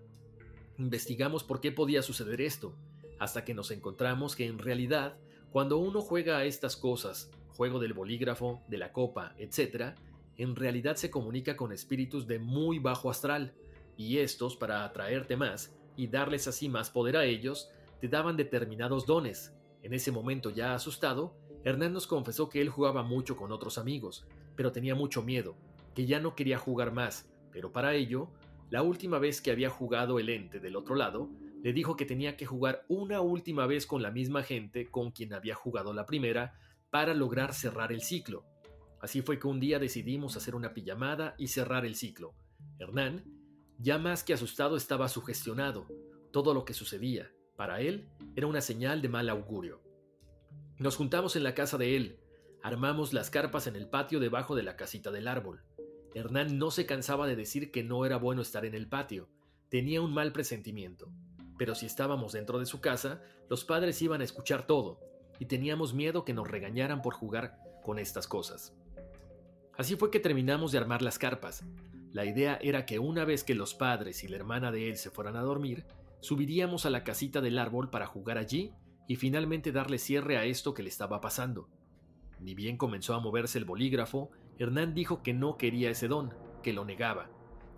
Investigamos 0.78 1.44
por 1.44 1.60
qué 1.60 1.70
podía 1.70 2.02
suceder 2.02 2.40
esto, 2.40 2.74
hasta 3.18 3.44
que 3.44 3.54
nos 3.54 3.70
encontramos 3.70 4.34
que 4.34 4.46
en 4.46 4.58
realidad, 4.58 5.16
cuando 5.50 5.78
uno 5.78 6.00
juega 6.00 6.38
a 6.38 6.44
estas 6.44 6.76
cosas, 6.76 7.30
juego 7.56 7.78
del 7.78 7.92
bolígrafo, 7.92 8.62
de 8.68 8.78
la 8.78 8.92
copa, 8.92 9.34
etc., 9.38 9.94
en 10.36 10.56
realidad 10.56 10.96
se 10.96 11.10
comunica 11.10 11.56
con 11.56 11.72
espíritus 11.72 12.26
de 12.26 12.40
muy 12.40 12.80
bajo 12.80 13.08
astral, 13.10 13.54
y 13.96 14.18
estos, 14.18 14.56
para 14.56 14.84
atraerte 14.84 15.36
más 15.36 15.72
y 15.96 16.08
darles 16.08 16.48
así 16.48 16.68
más 16.68 16.90
poder 16.90 17.16
a 17.16 17.24
ellos, 17.24 17.70
te 18.04 18.08
daban 18.08 18.36
determinados 18.36 19.06
dones. 19.06 19.54
En 19.82 19.94
ese 19.94 20.12
momento 20.12 20.50
ya 20.50 20.74
asustado, 20.74 21.38
Hernán 21.64 21.94
nos 21.94 22.06
confesó 22.06 22.50
que 22.50 22.60
él 22.60 22.68
jugaba 22.68 23.02
mucho 23.02 23.34
con 23.34 23.50
otros 23.50 23.78
amigos, 23.78 24.26
pero 24.56 24.72
tenía 24.72 24.94
mucho 24.94 25.22
miedo, 25.22 25.56
que 25.94 26.04
ya 26.04 26.20
no 26.20 26.34
quería 26.34 26.58
jugar 26.58 26.92
más, 26.92 27.32
pero 27.50 27.72
para 27.72 27.94
ello 27.94 28.28
la 28.68 28.82
última 28.82 29.18
vez 29.18 29.40
que 29.40 29.50
había 29.50 29.70
jugado 29.70 30.18
el 30.18 30.28
ente 30.28 30.60
del 30.60 30.76
otro 30.76 30.96
lado, 30.96 31.30
le 31.62 31.72
dijo 31.72 31.96
que 31.96 32.04
tenía 32.04 32.36
que 32.36 32.44
jugar 32.44 32.84
una 32.88 33.22
última 33.22 33.66
vez 33.66 33.86
con 33.86 34.02
la 34.02 34.10
misma 34.10 34.42
gente 34.42 34.90
con 34.90 35.10
quien 35.10 35.32
había 35.32 35.54
jugado 35.54 35.94
la 35.94 36.04
primera 36.04 36.58
para 36.90 37.14
lograr 37.14 37.54
cerrar 37.54 37.90
el 37.90 38.02
ciclo. 38.02 38.44
Así 39.00 39.22
fue 39.22 39.38
que 39.38 39.46
un 39.46 39.60
día 39.60 39.78
decidimos 39.78 40.36
hacer 40.36 40.54
una 40.54 40.74
pijamada 40.74 41.36
y 41.38 41.46
cerrar 41.46 41.86
el 41.86 41.94
ciclo. 41.94 42.34
Hernán, 42.78 43.24
ya 43.78 43.96
más 43.96 44.24
que 44.24 44.34
asustado, 44.34 44.76
estaba 44.76 45.08
sugestionado. 45.08 45.86
Todo 46.32 46.52
lo 46.52 46.66
que 46.66 46.74
sucedía, 46.74 47.30
para 47.56 47.80
él, 47.80 48.08
era 48.36 48.46
una 48.46 48.60
señal 48.60 49.02
de 49.02 49.08
mal 49.08 49.28
augurio. 49.28 49.80
Nos 50.78 50.96
juntamos 50.96 51.36
en 51.36 51.44
la 51.44 51.54
casa 51.54 51.78
de 51.78 51.96
él, 51.96 52.18
armamos 52.62 53.12
las 53.12 53.30
carpas 53.30 53.66
en 53.66 53.76
el 53.76 53.88
patio 53.88 54.20
debajo 54.20 54.56
de 54.56 54.62
la 54.62 54.76
casita 54.76 55.10
del 55.10 55.28
árbol. 55.28 55.62
Hernán 56.14 56.58
no 56.58 56.70
se 56.70 56.86
cansaba 56.86 57.26
de 57.26 57.36
decir 57.36 57.70
que 57.70 57.84
no 57.84 58.06
era 58.06 58.16
bueno 58.16 58.42
estar 58.42 58.64
en 58.64 58.74
el 58.74 58.88
patio, 58.88 59.28
tenía 59.68 60.00
un 60.00 60.12
mal 60.12 60.32
presentimiento. 60.32 61.10
Pero 61.58 61.74
si 61.74 61.86
estábamos 61.86 62.32
dentro 62.32 62.58
de 62.58 62.66
su 62.66 62.80
casa, 62.80 63.22
los 63.48 63.64
padres 63.64 64.00
iban 64.02 64.20
a 64.20 64.24
escuchar 64.24 64.66
todo, 64.66 65.00
y 65.38 65.46
teníamos 65.46 65.94
miedo 65.94 66.24
que 66.24 66.34
nos 66.34 66.48
regañaran 66.48 67.02
por 67.02 67.14
jugar 67.14 67.58
con 67.82 67.98
estas 67.98 68.26
cosas. 68.26 68.74
Así 69.76 69.96
fue 69.96 70.10
que 70.10 70.20
terminamos 70.20 70.72
de 70.72 70.78
armar 70.78 71.02
las 71.02 71.18
carpas. 71.18 71.64
La 72.12 72.24
idea 72.24 72.58
era 72.62 72.86
que 72.86 72.98
una 72.98 73.24
vez 73.24 73.42
que 73.42 73.54
los 73.54 73.74
padres 73.74 74.22
y 74.22 74.28
la 74.28 74.36
hermana 74.36 74.70
de 74.70 74.88
él 74.88 74.96
se 74.96 75.10
fueran 75.10 75.36
a 75.36 75.42
dormir, 75.42 75.84
subiríamos 76.24 76.86
a 76.86 76.90
la 76.90 77.04
casita 77.04 77.42
del 77.42 77.58
árbol 77.58 77.90
para 77.90 78.06
jugar 78.06 78.38
allí 78.38 78.72
y 79.06 79.16
finalmente 79.16 79.72
darle 79.72 79.98
cierre 79.98 80.38
a 80.38 80.46
esto 80.46 80.72
que 80.72 80.82
le 80.82 80.88
estaba 80.88 81.20
pasando. 81.20 81.68
Ni 82.40 82.54
bien 82.54 82.78
comenzó 82.78 83.12
a 83.12 83.20
moverse 83.20 83.58
el 83.58 83.66
bolígrafo, 83.66 84.30
Hernán 84.58 84.94
dijo 84.94 85.22
que 85.22 85.34
no 85.34 85.58
quería 85.58 85.90
ese 85.90 86.08
don, 86.08 86.32
que 86.62 86.72
lo 86.72 86.86
negaba, 86.86 87.28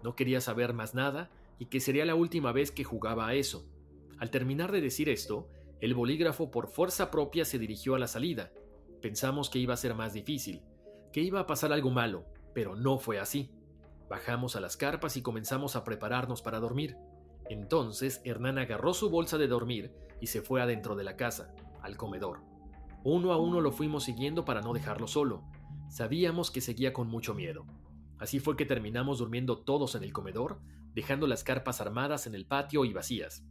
no 0.05 0.15
quería 0.15 0.41
saber 0.41 0.75
más 0.75 0.95
nada 0.95 1.29
y 1.59 1.67
que 1.67 1.81
sería 1.81 2.05
la 2.05 2.15
última 2.15 2.53
vez 2.53 2.71
que 2.71 2.85
jugaba 2.85 3.27
a 3.27 3.35
eso. 3.35 3.69
Al 4.17 4.31
terminar 4.31 4.71
de 4.71 4.81
decir 4.81 5.09
esto, 5.09 5.49
el 5.81 5.95
bolígrafo 5.95 6.53
por 6.53 6.69
fuerza 6.69 7.11
propia 7.11 7.45
se 7.45 7.59
dirigió 7.59 7.97
a 7.97 7.99
la 7.99 8.07
salida. 8.07 8.53
Pensamos 9.03 9.51
que 9.51 9.59
iba 9.59 9.75
a 9.75 9.77
ser 9.77 9.97
más 9.97 10.13
difícil, 10.13 10.63
que 11.13 11.21
iba 11.21 11.41
a 11.41 11.47
pasar 11.49 11.73
algo 11.73 11.91
malo, 11.91 12.27
pero 12.55 12.77
no 12.77 13.01
fue 13.01 13.19
así. 13.19 13.51
Bajamos 14.09 14.55
a 14.55 14.61
las 14.61 14.77
carpas 14.77 15.17
y 15.17 15.23
comenzamos 15.23 15.75
a 15.75 15.83
prepararnos 15.83 16.43
para 16.43 16.61
dormir. 16.61 16.97
Entonces 17.49 18.21
Hernán 18.25 18.59
agarró 18.59 18.95
su 18.95 19.11
bolsa 19.11 19.39
de 19.39 19.49
dormir 19.49 19.93
y 20.21 20.27
se 20.27 20.43
fue 20.43 20.61
adentro 20.61 20.97
de 20.97 21.05
la 21.05 21.17
casa, 21.17 21.55
al 21.83 21.97
comedor. 21.97 22.41
Uno 23.05 23.33
a 23.33 23.37
uno 23.37 23.61
lo 23.61 23.73
fuimos 23.73 24.05
siguiendo 24.05 24.45
para 24.45 24.63
no 24.63 24.73
dejarlo 24.73 25.07
solo. 25.07 25.45
Sabíamos 25.89 26.51
que 26.51 26.61
seguía 26.61 26.93
con 26.93 27.09
mucho 27.09 27.35
miedo. 27.35 27.67
Así 28.19 28.41
fue 28.41 28.57
que 28.57 28.67
terminamos 28.67 29.19
durmiendo 29.19 29.59
todos 29.59 29.95
en 29.95 30.03
el 30.03 30.13
comedor, 30.13 30.61
dejando 30.95 31.27
las 31.27 31.45
carpas 31.45 31.81
armadas 31.81 32.27
en 32.27 32.35
el 32.35 32.47
patio 32.47 32.85
y 32.85 32.93
vacías. 32.93 33.45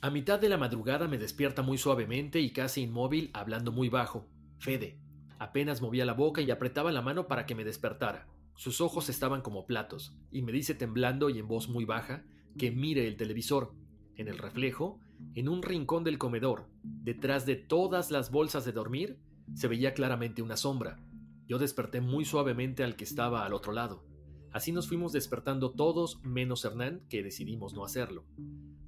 A 0.00 0.10
mitad 0.10 0.40
de 0.40 0.48
la 0.48 0.58
madrugada 0.58 1.06
me 1.06 1.18
despierta 1.18 1.62
muy 1.62 1.78
suavemente 1.78 2.40
y 2.40 2.52
casi 2.52 2.82
inmóvil, 2.82 3.30
hablando 3.34 3.70
muy 3.70 3.88
bajo. 3.88 4.26
Fede. 4.58 4.98
Apenas 5.38 5.80
movía 5.80 6.04
la 6.04 6.14
boca 6.14 6.40
y 6.40 6.50
apretaba 6.50 6.90
la 6.90 7.02
mano 7.02 7.28
para 7.28 7.46
que 7.46 7.54
me 7.54 7.64
despertara. 7.64 8.26
Sus 8.56 8.80
ojos 8.80 9.08
estaban 9.08 9.42
como 9.42 9.66
platos, 9.66 10.16
y 10.30 10.42
me 10.42 10.52
dice 10.52 10.74
temblando 10.74 11.30
y 11.30 11.38
en 11.38 11.46
voz 11.46 11.68
muy 11.68 11.84
baja 11.84 12.24
que 12.58 12.70
mire 12.70 13.06
el 13.06 13.16
televisor. 13.16 13.72
En 14.16 14.28
el 14.28 14.38
reflejo, 14.38 15.00
en 15.34 15.48
un 15.48 15.62
rincón 15.62 16.04
del 16.04 16.18
comedor, 16.18 16.68
detrás 16.82 17.46
de 17.46 17.56
todas 17.56 18.10
las 18.10 18.30
bolsas 18.30 18.64
de 18.64 18.72
dormir, 18.72 19.18
se 19.54 19.68
veía 19.68 19.94
claramente 19.94 20.42
una 20.42 20.56
sombra. 20.56 20.98
Yo 21.46 21.58
desperté 21.58 22.00
muy 22.00 22.24
suavemente 22.24 22.84
al 22.84 22.96
que 22.96 23.04
estaba 23.04 23.44
al 23.44 23.54
otro 23.54 23.72
lado. 23.72 24.04
Así 24.52 24.70
nos 24.70 24.88
fuimos 24.88 25.12
despertando 25.12 25.72
todos 25.72 26.22
menos 26.22 26.64
Hernán, 26.64 27.02
que 27.08 27.22
decidimos 27.22 27.72
no 27.72 27.84
hacerlo. 27.84 28.24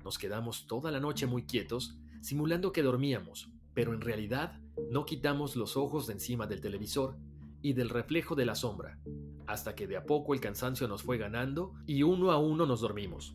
Nos 0.04 0.18
quedamos 0.18 0.66
toda 0.66 0.90
la 0.90 1.00
noche 1.00 1.26
muy 1.26 1.44
quietos, 1.44 1.96
simulando 2.20 2.72
que 2.72 2.82
dormíamos, 2.82 3.50
pero 3.72 3.94
en 3.94 4.02
realidad 4.02 4.60
no 4.90 5.06
quitamos 5.06 5.56
los 5.56 5.76
ojos 5.76 6.06
de 6.06 6.14
encima 6.14 6.46
del 6.46 6.60
televisor 6.60 7.16
y 7.62 7.72
del 7.72 7.88
reflejo 7.88 8.34
de 8.34 8.44
la 8.44 8.54
sombra, 8.54 8.98
hasta 9.46 9.74
que 9.74 9.86
de 9.86 9.96
a 9.96 10.04
poco 10.04 10.34
el 10.34 10.40
cansancio 10.40 10.86
nos 10.86 11.02
fue 11.02 11.16
ganando 11.16 11.72
y 11.86 12.02
uno 12.02 12.30
a 12.30 12.38
uno 12.38 12.66
nos 12.66 12.82
dormimos. 12.82 13.34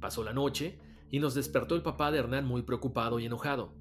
Pasó 0.00 0.22
la 0.22 0.32
noche 0.32 0.78
y 1.10 1.18
nos 1.18 1.34
despertó 1.34 1.74
el 1.74 1.82
papá 1.82 2.10
de 2.10 2.18
Hernán 2.18 2.46
muy 2.46 2.62
preocupado 2.62 3.18
y 3.18 3.26
enojado, 3.26 3.72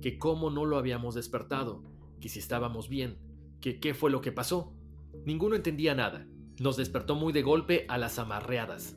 que 0.00 0.18
cómo 0.18 0.50
no 0.50 0.64
lo 0.64 0.76
habíamos 0.76 1.14
despertado, 1.14 1.82
que 2.20 2.28
si 2.28 2.38
estábamos 2.38 2.88
bien, 2.88 3.18
que 3.60 3.80
qué 3.80 3.94
fue 3.94 4.10
lo 4.10 4.20
que 4.20 4.32
pasó. 4.32 4.72
Ninguno 5.24 5.56
entendía 5.56 5.94
nada. 5.94 6.26
Nos 6.60 6.76
despertó 6.76 7.14
muy 7.14 7.32
de 7.32 7.42
golpe 7.42 7.86
a 7.88 7.98
las 7.98 8.18
amarreadas. 8.18 8.96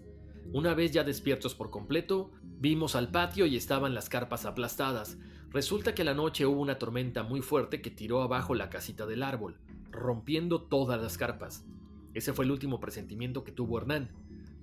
Una 0.53 0.73
vez 0.73 0.91
ya 0.91 1.03
despiertos 1.03 1.55
por 1.55 1.69
completo, 1.69 2.31
vimos 2.43 2.95
al 2.95 3.11
patio 3.11 3.45
y 3.45 3.55
estaban 3.55 3.93
las 3.93 4.09
carpas 4.09 4.45
aplastadas. 4.45 5.17
Resulta 5.49 5.95
que 5.95 6.03
la 6.03 6.13
noche 6.13 6.45
hubo 6.45 6.61
una 6.61 6.77
tormenta 6.77 7.23
muy 7.23 7.41
fuerte 7.41 7.81
que 7.81 7.91
tiró 7.91 8.21
abajo 8.21 8.55
la 8.55 8.69
casita 8.69 9.05
del 9.05 9.23
árbol, 9.23 9.57
rompiendo 9.91 10.61
todas 10.61 11.01
las 11.01 11.17
carpas. 11.17 11.65
Ese 12.13 12.33
fue 12.33 12.45
el 12.45 12.51
último 12.51 12.79
presentimiento 12.79 13.43
que 13.43 13.51
tuvo 13.51 13.77
Hernán. 13.77 14.11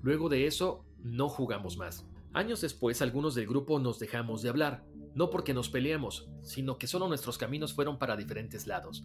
Luego 0.03 0.29
de 0.29 0.47
eso, 0.47 0.85
no 1.05 1.29
jugamos 1.29 1.77
más. 1.77 2.05
Años 2.33 2.63
después, 2.63 3.01
algunos 3.01 3.37
del 3.37 3.47
grupo 3.47 3.79
nos 3.79 4.01
dejamos 4.01 4.43
de 4.43 4.49
hablar, 4.49 4.85
no 5.15 5.31
porque 5.31 5.55
nos 5.55 5.69
peleamos, 5.69 6.29
sino 6.43 6.79
que 6.79 6.89
solo 6.89 7.07
nuestros 7.07 7.39
caminos 7.39 7.73
fueron 7.73 7.99
para 7.99 8.17
diferentes 8.17 8.67
lados. 8.67 9.05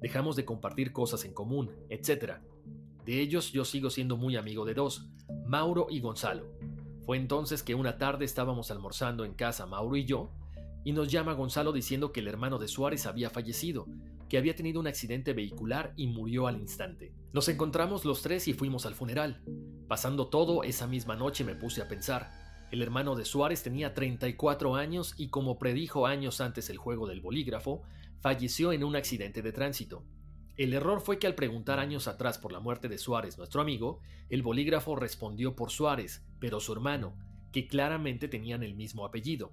Dejamos 0.00 0.36
de 0.36 0.46
compartir 0.46 0.92
cosas 0.92 1.26
en 1.26 1.34
común, 1.34 1.72
etc. 1.90 2.36
De 3.04 3.20
ellos 3.20 3.52
yo 3.52 3.66
sigo 3.66 3.90
siendo 3.90 4.16
muy 4.16 4.36
amigo 4.36 4.64
de 4.64 4.72
dos, 4.72 5.10
Mauro 5.44 5.88
y 5.90 6.00
Gonzalo. 6.00 6.46
Fue 7.04 7.18
entonces 7.18 7.62
que 7.62 7.74
una 7.74 7.98
tarde 7.98 8.24
estábamos 8.24 8.70
almorzando 8.70 9.24
en 9.24 9.34
casa 9.34 9.66
Mauro 9.66 9.96
y 9.96 10.06
yo, 10.06 10.30
y 10.84 10.92
nos 10.92 11.10
llama 11.10 11.34
Gonzalo 11.34 11.72
diciendo 11.72 12.12
que 12.12 12.20
el 12.20 12.28
hermano 12.28 12.58
de 12.58 12.68
Suárez 12.68 13.04
había 13.04 13.28
fallecido, 13.28 13.86
que 14.30 14.38
había 14.38 14.54
tenido 14.54 14.78
un 14.80 14.86
accidente 14.86 15.34
vehicular 15.34 15.92
y 15.96 16.06
murió 16.06 16.46
al 16.46 16.56
instante. 16.56 17.12
Nos 17.32 17.48
encontramos 17.48 18.04
los 18.04 18.22
tres 18.22 18.46
y 18.46 18.54
fuimos 18.54 18.86
al 18.86 18.94
funeral. 18.94 19.42
Pasando 19.88 20.28
todo, 20.28 20.62
esa 20.62 20.86
misma 20.86 21.16
noche 21.16 21.44
me 21.44 21.56
puse 21.56 21.82
a 21.82 21.88
pensar. 21.88 22.30
El 22.70 22.80
hermano 22.80 23.16
de 23.16 23.24
Suárez 23.24 23.64
tenía 23.64 23.92
34 23.92 24.76
años 24.76 25.14
y 25.18 25.30
como 25.30 25.58
predijo 25.58 26.06
años 26.06 26.40
antes 26.40 26.70
el 26.70 26.78
juego 26.78 27.08
del 27.08 27.20
bolígrafo, 27.20 27.82
falleció 28.20 28.72
en 28.72 28.84
un 28.84 28.94
accidente 28.94 29.42
de 29.42 29.50
tránsito. 29.50 30.04
El 30.56 30.74
error 30.74 31.00
fue 31.00 31.18
que 31.18 31.26
al 31.26 31.34
preguntar 31.34 31.80
años 31.80 32.06
atrás 32.06 32.38
por 32.38 32.52
la 32.52 32.60
muerte 32.60 32.88
de 32.88 32.98
Suárez, 32.98 33.36
nuestro 33.36 33.60
amigo, 33.60 33.98
el 34.28 34.42
bolígrafo 34.42 34.94
respondió 34.94 35.56
por 35.56 35.70
Suárez, 35.70 36.24
pero 36.38 36.60
su 36.60 36.72
hermano, 36.72 37.16
que 37.52 37.66
claramente 37.66 38.28
tenían 38.28 38.62
el 38.62 38.76
mismo 38.76 39.04
apellido. 39.04 39.52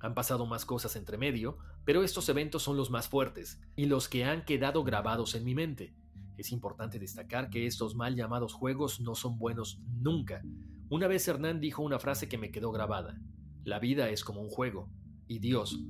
Han 0.00 0.14
pasado 0.14 0.46
más 0.46 0.64
cosas 0.64 0.94
entre 0.96 1.18
medio, 1.18 1.58
pero 1.84 2.02
estos 2.02 2.28
eventos 2.28 2.62
son 2.62 2.76
los 2.76 2.90
más 2.90 3.08
fuertes 3.08 3.60
y 3.74 3.86
los 3.86 4.08
que 4.08 4.24
han 4.24 4.44
quedado 4.44 4.84
grabados 4.84 5.34
en 5.34 5.44
mi 5.44 5.54
mente. 5.54 5.94
Es 6.36 6.52
importante 6.52 6.98
destacar 6.98 7.50
que 7.50 7.66
estos 7.66 7.96
mal 7.96 8.14
llamados 8.14 8.52
juegos 8.52 9.00
no 9.00 9.16
son 9.16 9.38
buenos 9.38 9.80
nunca. 10.00 10.42
Una 10.88 11.08
vez 11.08 11.26
Hernán 11.26 11.60
dijo 11.60 11.82
una 11.82 11.98
frase 11.98 12.28
que 12.28 12.38
me 12.38 12.52
quedó 12.52 12.70
grabada. 12.70 13.20
La 13.64 13.80
vida 13.80 14.08
es 14.08 14.22
como 14.22 14.40
un 14.40 14.48
juego, 14.48 14.88
y 15.26 15.40
Dios, 15.40 15.80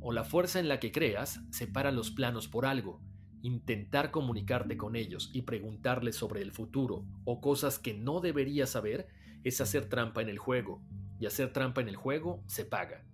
o 0.00 0.12
la 0.12 0.24
fuerza 0.24 0.60
en 0.60 0.68
la 0.68 0.78
que 0.78 0.92
creas, 0.92 1.40
separa 1.50 1.90
los 1.90 2.10
planos 2.10 2.48
por 2.48 2.66
algo, 2.66 3.00
intentar 3.40 4.10
comunicarte 4.10 4.76
con 4.76 4.94
ellos 4.94 5.30
y 5.32 5.42
preguntarles 5.42 6.16
sobre 6.16 6.42
el 6.42 6.52
futuro 6.52 7.06
o 7.24 7.40
cosas 7.40 7.78
que 7.78 7.94
no 7.94 8.20
deberías 8.20 8.70
saber 8.70 9.08
es 9.42 9.60
hacer 9.60 9.88
trampa 9.88 10.20
en 10.20 10.28
el 10.28 10.38
juego, 10.38 10.82
y 11.18 11.26
hacer 11.26 11.52
trampa 11.52 11.80
en 11.80 11.88
el 11.88 11.96
juego 11.96 12.42
se 12.46 12.66
paga. 12.66 13.04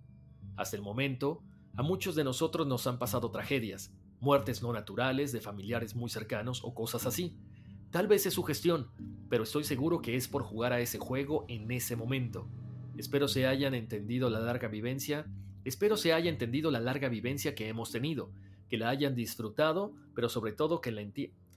Hasta 0.55 0.75
el 0.75 0.81
momento, 0.81 1.41
a 1.75 1.83
muchos 1.83 2.15
de 2.15 2.23
nosotros 2.23 2.67
nos 2.67 2.85
han 2.87 2.99
pasado 2.99 3.31
tragedias, 3.31 3.93
muertes 4.19 4.61
no 4.61 4.73
naturales 4.73 5.31
de 5.31 5.41
familiares 5.41 5.95
muy 5.95 6.09
cercanos 6.09 6.63
o 6.63 6.73
cosas 6.73 7.05
así. 7.05 7.37
Tal 7.91 8.07
vez 8.07 8.25
es 8.25 8.33
su 8.33 8.43
gestión, 8.43 8.89
pero 9.29 9.43
estoy 9.43 9.63
seguro 9.63 10.01
que 10.01 10.15
es 10.15 10.27
por 10.27 10.43
jugar 10.43 10.73
a 10.73 10.79
ese 10.79 10.99
juego 10.99 11.45
en 11.47 11.69
ese 11.71 11.95
momento. 11.95 12.47
Espero 12.97 13.27
se 13.27 13.47
hayan 13.47 13.73
entendido 13.73 14.29
la 14.29 14.39
larga 14.39 14.67
vivencia, 14.67 15.25
espero 15.65 15.97
se 15.97 16.13
haya 16.13 16.29
entendido 16.29 16.71
la 16.71 16.79
larga 16.79 17.09
vivencia 17.09 17.55
que 17.55 17.67
hemos 17.67 17.91
tenido, 17.91 18.31
que 18.69 18.77
la 18.77 18.89
hayan 18.89 19.15
disfrutado, 19.15 19.93
pero 20.13 20.29
sobre 20.29 20.53
todo 20.53 20.81
que 20.81 20.91
la 20.91 21.01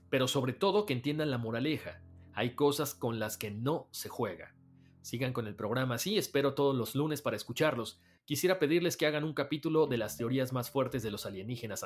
pero 0.09 0.27
sobre 0.27 0.53
todo 0.53 0.85
que 0.85 0.93
entiendan 0.93 1.31
la 1.31 1.37
moraleja. 1.37 2.01
Hay 2.33 2.55
cosas 2.55 2.95
con 2.95 3.19
las 3.19 3.37
que 3.37 3.51
no 3.51 3.87
se 3.91 4.09
juega. 4.09 4.53
Sigan 5.01 5.33
con 5.33 5.47
el 5.47 5.55
programa 5.55 5.95
así, 5.95 6.17
espero 6.17 6.53
todos 6.53 6.75
los 6.75 6.95
lunes 6.95 7.21
para 7.21 7.35
escucharlos. 7.37 8.01
Quisiera 8.25 8.57
pedirles 8.57 8.97
que 8.97 9.05
hagan 9.05 9.23
un 9.23 9.33
capítulo 9.33 9.85
de 9.85 9.97
las 9.97 10.17
teorías 10.17 10.51
más 10.51 10.71
fuertes 10.71 11.03
de 11.03 11.11
los 11.11 11.27
alienígenas 11.27 11.85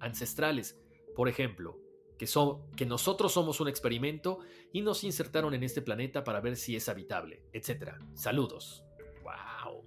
ancestrales. 0.00 0.80
Por 1.14 1.28
ejemplo, 1.28 1.78
que, 2.18 2.26
que 2.74 2.86
nosotros 2.86 3.32
somos 3.32 3.60
un 3.60 3.68
experimento 3.68 4.38
y 4.72 4.80
nos 4.80 5.04
insertaron 5.04 5.52
en 5.52 5.62
este 5.62 5.82
planeta 5.82 6.24
para 6.24 6.40
ver 6.40 6.56
si 6.56 6.74
es 6.74 6.88
habitable, 6.88 7.42
etc. 7.52 7.96
Saludos. 8.14 8.82
¡Wow! 9.22 9.84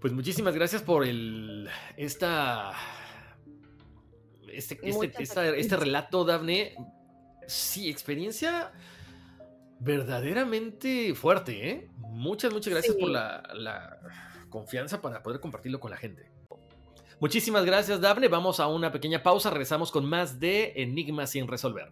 Pues 0.00 0.12
muchísimas 0.12 0.54
gracias 0.54 0.82
por 0.82 1.06
el. 1.06 1.66
Esta. 1.96 2.72
Este, 4.48 4.78
este, 4.82 5.22
este, 5.56 5.76
relato, 5.78 6.26
Dafne. 6.26 6.74
Sí, 7.46 7.88
experiencia 7.88 8.72
verdaderamente 9.82 11.14
fuerte, 11.14 11.70
¿eh? 11.70 11.88
Muchas, 11.98 12.52
muchas 12.52 12.72
gracias 12.72 12.94
por 12.96 13.10
la, 13.10 13.42
la, 13.54 13.98
confianza 14.48 15.00
para 15.00 15.22
poder 15.22 15.40
compartirlo 15.40 15.80
con 15.80 15.90
la 15.90 15.96
gente. 15.96 16.30
Muchísimas 17.18 17.64
gracias, 17.64 18.00
Dafne. 18.00 18.28
Vamos 18.28 18.60
a 18.60 18.68
una 18.68 18.92
pequeña 18.92 19.22
pausa. 19.22 19.50
Regresamos 19.50 19.90
con 19.90 20.04
más 20.04 20.38
de 20.38 20.72
Enigmas 20.76 21.30
sin 21.30 21.48
resolver. 21.48 21.90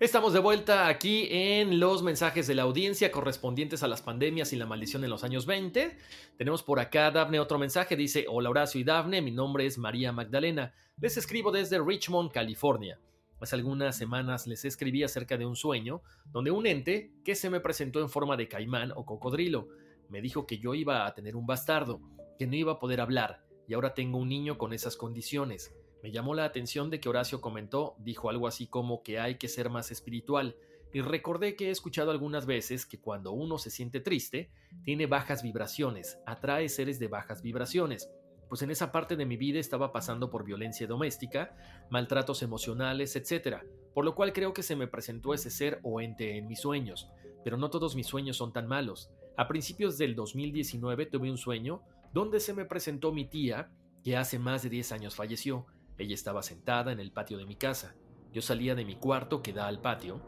Estamos 0.00 0.32
de 0.32 0.40
vuelta 0.40 0.88
aquí 0.88 1.28
en 1.30 1.78
los 1.78 2.02
mensajes 2.02 2.46
de 2.46 2.54
la 2.56 2.62
audiencia 2.62 3.12
correspondientes 3.12 3.82
a 3.82 3.88
las 3.88 4.02
pandemias 4.02 4.52
y 4.52 4.56
la 4.56 4.66
maldición 4.66 5.04
en 5.04 5.10
los 5.10 5.22
años 5.22 5.46
20. 5.46 5.96
Tenemos 6.36 6.62
por 6.62 6.80
acá 6.80 7.10
Dafne 7.10 7.38
otro 7.38 7.58
mensaje, 7.58 7.94
dice, 7.94 8.26
hola 8.28 8.50
Horacio 8.50 8.80
y 8.80 8.84
Dafne, 8.84 9.22
mi 9.22 9.30
nombre 9.30 9.66
es 9.66 9.78
María 9.78 10.12
Magdalena, 10.12 10.74
les 11.00 11.16
escribo 11.16 11.52
desde 11.52 11.78
Richmond, 11.78 12.32
California. 12.32 12.98
Hace 13.40 13.56
algunas 13.56 13.96
semanas 13.96 14.46
les 14.46 14.64
escribí 14.64 15.02
acerca 15.02 15.36
de 15.36 15.46
un 15.46 15.56
sueño 15.56 16.02
donde 16.26 16.50
un 16.50 16.66
ente 16.66 17.12
que 17.24 17.34
se 17.34 17.50
me 17.50 17.60
presentó 17.60 18.00
en 18.00 18.08
forma 18.08 18.36
de 18.36 18.48
caimán 18.48 18.92
o 18.94 19.04
cocodrilo 19.04 19.68
me 20.08 20.20
dijo 20.20 20.46
que 20.46 20.58
yo 20.58 20.74
iba 20.74 21.06
a 21.06 21.14
tener 21.14 21.36
un 21.36 21.46
bastardo, 21.46 22.00
que 22.38 22.46
no 22.46 22.54
iba 22.54 22.72
a 22.72 22.78
poder 22.78 23.00
hablar, 23.00 23.44
y 23.66 23.74
ahora 23.74 23.94
tengo 23.94 24.18
un 24.18 24.28
niño 24.28 24.58
con 24.58 24.72
esas 24.72 24.96
condiciones. 24.96 25.74
Me 26.02 26.12
llamó 26.12 26.34
la 26.34 26.44
atención 26.44 26.90
de 26.90 27.00
que 27.00 27.08
Horacio 27.08 27.40
comentó, 27.40 27.96
dijo 27.98 28.28
algo 28.28 28.46
así 28.46 28.66
como 28.66 29.02
que 29.02 29.18
hay 29.18 29.36
que 29.38 29.48
ser 29.48 29.70
más 29.70 29.90
espiritual, 29.90 30.56
y 30.92 31.00
recordé 31.00 31.56
que 31.56 31.68
he 31.68 31.70
escuchado 31.70 32.12
algunas 32.12 32.46
veces 32.46 32.86
que 32.86 33.00
cuando 33.00 33.32
uno 33.32 33.58
se 33.58 33.70
siente 33.70 34.00
triste, 34.00 34.52
tiene 34.84 35.06
bajas 35.06 35.42
vibraciones, 35.42 36.18
atrae 36.24 36.68
seres 36.68 37.00
de 37.00 37.08
bajas 37.08 37.42
vibraciones. 37.42 38.08
Pues 38.54 38.62
en 38.62 38.70
esa 38.70 38.92
parte 38.92 39.16
de 39.16 39.26
mi 39.26 39.36
vida 39.36 39.58
estaba 39.58 39.90
pasando 39.90 40.30
por 40.30 40.44
violencia 40.44 40.86
doméstica, 40.86 41.56
maltratos 41.90 42.40
emocionales, 42.40 43.16
etc. 43.16 43.64
Por 43.92 44.04
lo 44.04 44.14
cual 44.14 44.32
creo 44.32 44.54
que 44.54 44.62
se 44.62 44.76
me 44.76 44.86
presentó 44.86 45.34
ese 45.34 45.50
ser 45.50 45.80
o 45.82 46.00
ente 46.00 46.38
en 46.38 46.46
mis 46.46 46.60
sueños, 46.60 47.10
pero 47.42 47.56
no 47.56 47.68
todos 47.68 47.96
mis 47.96 48.06
sueños 48.06 48.36
son 48.36 48.52
tan 48.52 48.68
malos. 48.68 49.10
A 49.36 49.48
principios 49.48 49.98
del 49.98 50.14
2019 50.14 51.06
tuve 51.06 51.32
un 51.32 51.36
sueño 51.36 51.82
donde 52.12 52.38
se 52.38 52.54
me 52.54 52.64
presentó 52.64 53.10
mi 53.10 53.24
tía, 53.24 53.72
que 54.04 54.16
hace 54.16 54.38
más 54.38 54.62
de 54.62 54.70
10 54.70 54.92
años 54.92 55.16
falleció. 55.16 55.66
Ella 55.98 56.14
estaba 56.14 56.44
sentada 56.44 56.92
en 56.92 57.00
el 57.00 57.10
patio 57.10 57.38
de 57.38 57.46
mi 57.46 57.56
casa. 57.56 57.96
Yo 58.32 58.40
salía 58.40 58.76
de 58.76 58.84
mi 58.84 58.94
cuarto 58.94 59.42
que 59.42 59.52
da 59.52 59.66
al 59.66 59.80
patio 59.80 60.22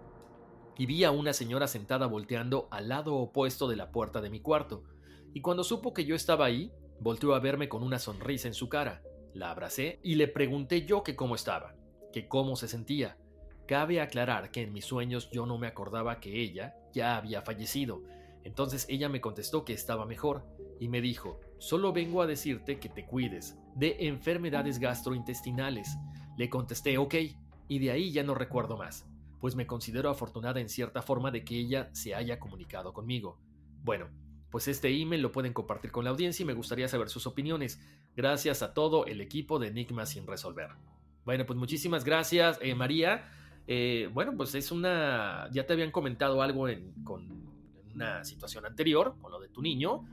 y 0.77 0.87
vi 0.87 1.05
a 1.05 1.13
una 1.13 1.33
señora 1.33 1.69
sentada 1.69 2.09
volteando 2.09 2.67
al 2.73 2.89
lado 2.89 3.15
opuesto 3.15 3.69
de 3.69 3.77
la 3.77 3.93
puerta 3.93 4.21
de 4.21 4.31
mi 4.31 4.41
cuarto. 4.41 4.83
Y 5.33 5.43
cuando 5.43 5.63
supo 5.63 5.95
que 5.95 6.05
yo 6.05 6.17
estaba 6.17 6.45
ahí, 6.47 6.73
volteó 7.01 7.35
a 7.35 7.41
verme 7.41 7.69
con 7.69 7.83
una 7.83 7.99
sonrisa 7.99 8.49
en 8.49 8.55
su 8.55 8.69
cara. 8.69 9.03
La 9.35 9.51
abracé 9.51 10.01
y 10.03 10.15
le 10.15 10.29
pregunté 10.29 10.87
yo 10.87 11.03
que 11.03 11.17
cómo 11.17 11.35
estaba, 11.35 11.75
que 12.13 12.29
cómo 12.29 12.57
se 12.57 12.69
sentía. 12.69 13.19
Cabe 13.67 14.01
aclarar 14.01 14.51
que 14.51 14.63
en 14.63 14.73
mis 14.73 14.85
sueños 14.85 15.29
yo 15.31 15.45
no 15.45 15.59
me 15.59 15.67
acordaba 15.67 16.21
que 16.21 16.41
ella 16.41 16.77
ya 16.93 17.17
había 17.17 17.43
fallecido. 17.43 18.03
Entonces 18.45 18.87
ella 18.89 19.09
me 19.09 19.21
contestó 19.21 19.65
que 19.65 19.73
estaba 19.73 20.07
mejor 20.07 20.47
y 20.79 20.89
me 20.89 21.01
dijo, 21.01 21.41
solo 21.59 21.93
vengo 21.93 22.23
a 22.23 22.27
decirte 22.27 22.79
que 22.79 22.89
te 22.89 23.05
cuides 23.05 23.57
de 23.75 23.97
enfermedades 24.07 24.79
gastrointestinales. 24.79 25.97
Le 26.37 26.49
contesté 26.49 26.97
ok 26.97 27.15
y 27.69 27.79
de 27.79 27.91
ahí 27.91 28.13
ya 28.13 28.23
no 28.23 28.35
recuerdo 28.35 28.77
más, 28.77 29.07
pues 29.41 29.57
me 29.57 29.67
considero 29.67 30.11
afortunada 30.11 30.61
en 30.61 30.69
cierta 30.69 31.03
forma 31.03 31.31
de 31.31 31.45
que 31.45 31.59
ella 31.59 31.91
se 31.93 32.15
haya 32.15 32.39
comunicado 32.39 32.93
conmigo. 32.93 33.39
Bueno, 33.83 34.09
pues 34.51 34.69
este 34.69 34.89
email 34.89 35.23
lo 35.23 35.33
pueden 35.33 35.53
compartir 35.53 35.91
con 35.91 36.05
la 36.05 36.11
audiencia 36.11 36.43
y 36.43 36.47
me 36.47 36.55
gustaría 36.55 36.89
saber 36.89 37.09
sus 37.09 37.27
opiniones. 37.27 37.81
Gracias 38.17 38.63
a 38.63 38.75
todo 38.75 39.07
el 39.07 39.21
equipo 39.21 39.59
de 39.59 39.69
Enigma 39.69 40.07
sin 40.07 40.27
resolver. 40.27 40.71
Bueno, 41.25 41.45
pues 41.45 41.59
muchísimas 41.59 42.05
gracias, 42.05 42.59
eh, 42.63 42.75
María. 42.75 43.29
Eh, 43.67 44.09
bueno, 44.13 44.35
pues 44.37 44.55
es 44.55 44.71
una. 44.71 45.49
Ya 45.53 45.67
te 45.67 45.73
habían 45.73 45.91
comentado 45.91 46.41
algo 46.41 46.69
en, 46.69 46.93
con 47.03 47.47
una 47.95 48.25
situación 48.25 48.65
anterior, 48.65 49.17
con 49.21 49.33
lo 49.33 49.41
de 49.41 49.49
tu 49.49 49.61
niño. 49.61 50.05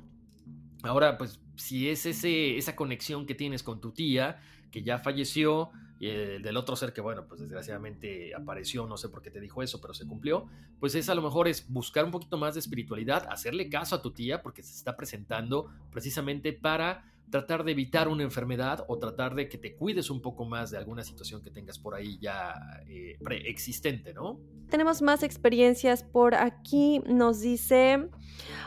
Ahora, 0.81 1.17
pues, 1.17 1.39
si 1.55 1.89
es 1.89 2.05
ese, 2.05 2.57
esa 2.57 2.75
conexión 2.75 3.25
que 3.25 3.35
tienes 3.35 3.61
con 3.61 3.79
tu 3.79 3.91
tía, 3.91 4.41
que 4.71 4.81
ya 4.81 4.97
falleció, 4.97 5.71
y 5.99 6.07
el 6.09 6.41
del 6.41 6.57
otro 6.57 6.75
ser 6.75 6.93
que, 6.93 7.01
bueno, 7.01 7.25
pues 7.27 7.39
desgraciadamente 7.41 8.35
apareció, 8.35 8.85
no 8.85 8.97
sé 8.97 9.09
por 9.09 9.21
qué 9.21 9.31
te 9.31 9.39
dijo 9.39 9.61
eso, 9.63 9.79
pero 9.79 9.93
se 9.93 10.05
cumplió, 10.05 10.47
pues 10.79 10.95
es 10.95 11.09
a 11.09 11.15
lo 11.15 11.21
mejor 11.21 11.47
es 11.47 11.71
buscar 11.71 12.03
un 12.05 12.11
poquito 12.11 12.37
más 12.37 12.55
de 12.55 12.59
espiritualidad, 12.59 13.27
hacerle 13.29 13.69
caso 13.69 13.95
a 13.95 14.01
tu 14.01 14.11
tía, 14.11 14.41
porque 14.41 14.63
se 14.63 14.75
está 14.75 14.97
presentando 14.97 15.69
precisamente 15.91 16.51
para 16.53 17.12
tratar 17.29 17.63
de 17.63 17.71
evitar 17.71 18.07
una 18.07 18.23
enfermedad 18.23 18.85
o 18.87 18.99
tratar 18.99 19.35
de 19.35 19.49
que 19.49 19.57
te 19.57 19.75
cuides 19.75 20.09
un 20.09 20.21
poco 20.21 20.45
más 20.45 20.71
de 20.71 20.77
alguna 20.77 21.03
situación 21.03 21.41
que 21.41 21.49
tengas 21.49 21.79
por 21.79 21.95
ahí 21.95 22.17
ya 22.19 22.53
eh, 22.87 23.17
preexistente, 23.23 24.13
¿no? 24.13 24.39
Tenemos 24.69 25.01
más 25.01 25.23
experiencias 25.23 26.03
por 26.03 26.35
aquí. 26.35 27.01
Nos 27.07 27.41
dice, 27.41 28.09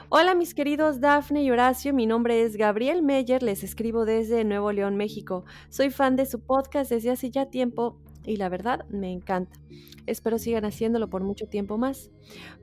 hola 0.08 0.34
mis 0.34 0.54
queridos 0.54 1.00
Dafne 1.00 1.42
y 1.42 1.50
Horacio, 1.50 1.94
mi 1.94 2.06
nombre 2.06 2.42
es 2.42 2.56
Gabriel 2.56 3.02
Meyer, 3.02 3.42
les 3.42 3.62
escribo 3.62 4.04
desde 4.04 4.44
Nuevo 4.44 4.72
León, 4.72 4.96
México. 4.96 5.44
Soy 5.68 5.90
fan 5.90 6.16
de 6.16 6.26
su 6.26 6.40
podcast 6.40 6.90
desde 6.90 7.10
hace 7.10 7.30
ya 7.30 7.46
tiempo 7.46 8.00
y 8.25 8.36
la 8.36 8.48
verdad 8.48 8.84
me 8.88 9.12
encanta. 9.12 9.58
Espero 10.06 10.38
sigan 10.38 10.64
haciéndolo 10.64 11.08
por 11.08 11.22
mucho 11.22 11.46
tiempo 11.46 11.78
más. 11.78 12.10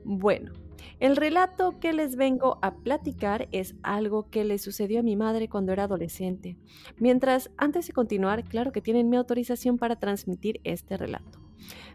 Bueno, 0.04 0.52
el 1.00 1.16
relato 1.16 1.78
que 1.80 1.92
les 1.92 2.16
vengo 2.16 2.58
a 2.62 2.74
platicar 2.76 3.48
es 3.52 3.74
algo 3.82 4.30
que 4.30 4.44
le 4.44 4.58
sucedió 4.58 5.00
a 5.00 5.02
mi 5.02 5.16
madre 5.16 5.48
cuando 5.48 5.72
era 5.72 5.84
adolescente. 5.84 6.56
Mientras, 6.98 7.50
antes 7.56 7.86
de 7.86 7.92
continuar, 7.92 8.44
claro 8.44 8.72
que 8.72 8.80
tienen 8.80 9.10
mi 9.10 9.16
autorización 9.16 9.78
para 9.78 9.96
transmitir 9.96 10.60
este 10.64 10.96
relato. 10.96 11.40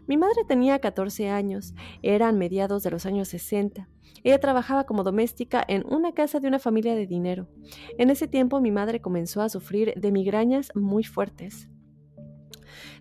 Mi 0.06 0.16
madre 0.16 0.44
tenía 0.46 0.78
14 0.78 1.28
años, 1.28 1.74
eran 2.02 2.36
mediados 2.36 2.82
de 2.82 2.90
los 2.90 3.06
años 3.06 3.28
60. 3.28 3.88
Ella 4.22 4.38
trabajaba 4.38 4.84
como 4.84 5.04
doméstica 5.04 5.64
en 5.66 5.84
una 5.86 6.12
casa 6.12 6.40
de 6.40 6.48
una 6.48 6.58
familia 6.58 6.94
de 6.94 7.06
dinero. 7.06 7.48
En 7.96 8.10
ese 8.10 8.28
tiempo 8.28 8.60
mi 8.60 8.70
madre 8.70 9.00
comenzó 9.00 9.40
a 9.40 9.48
sufrir 9.48 9.94
de 9.96 10.12
migrañas 10.12 10.72
muy 10.74 11.04
fuertes 11.04 11.69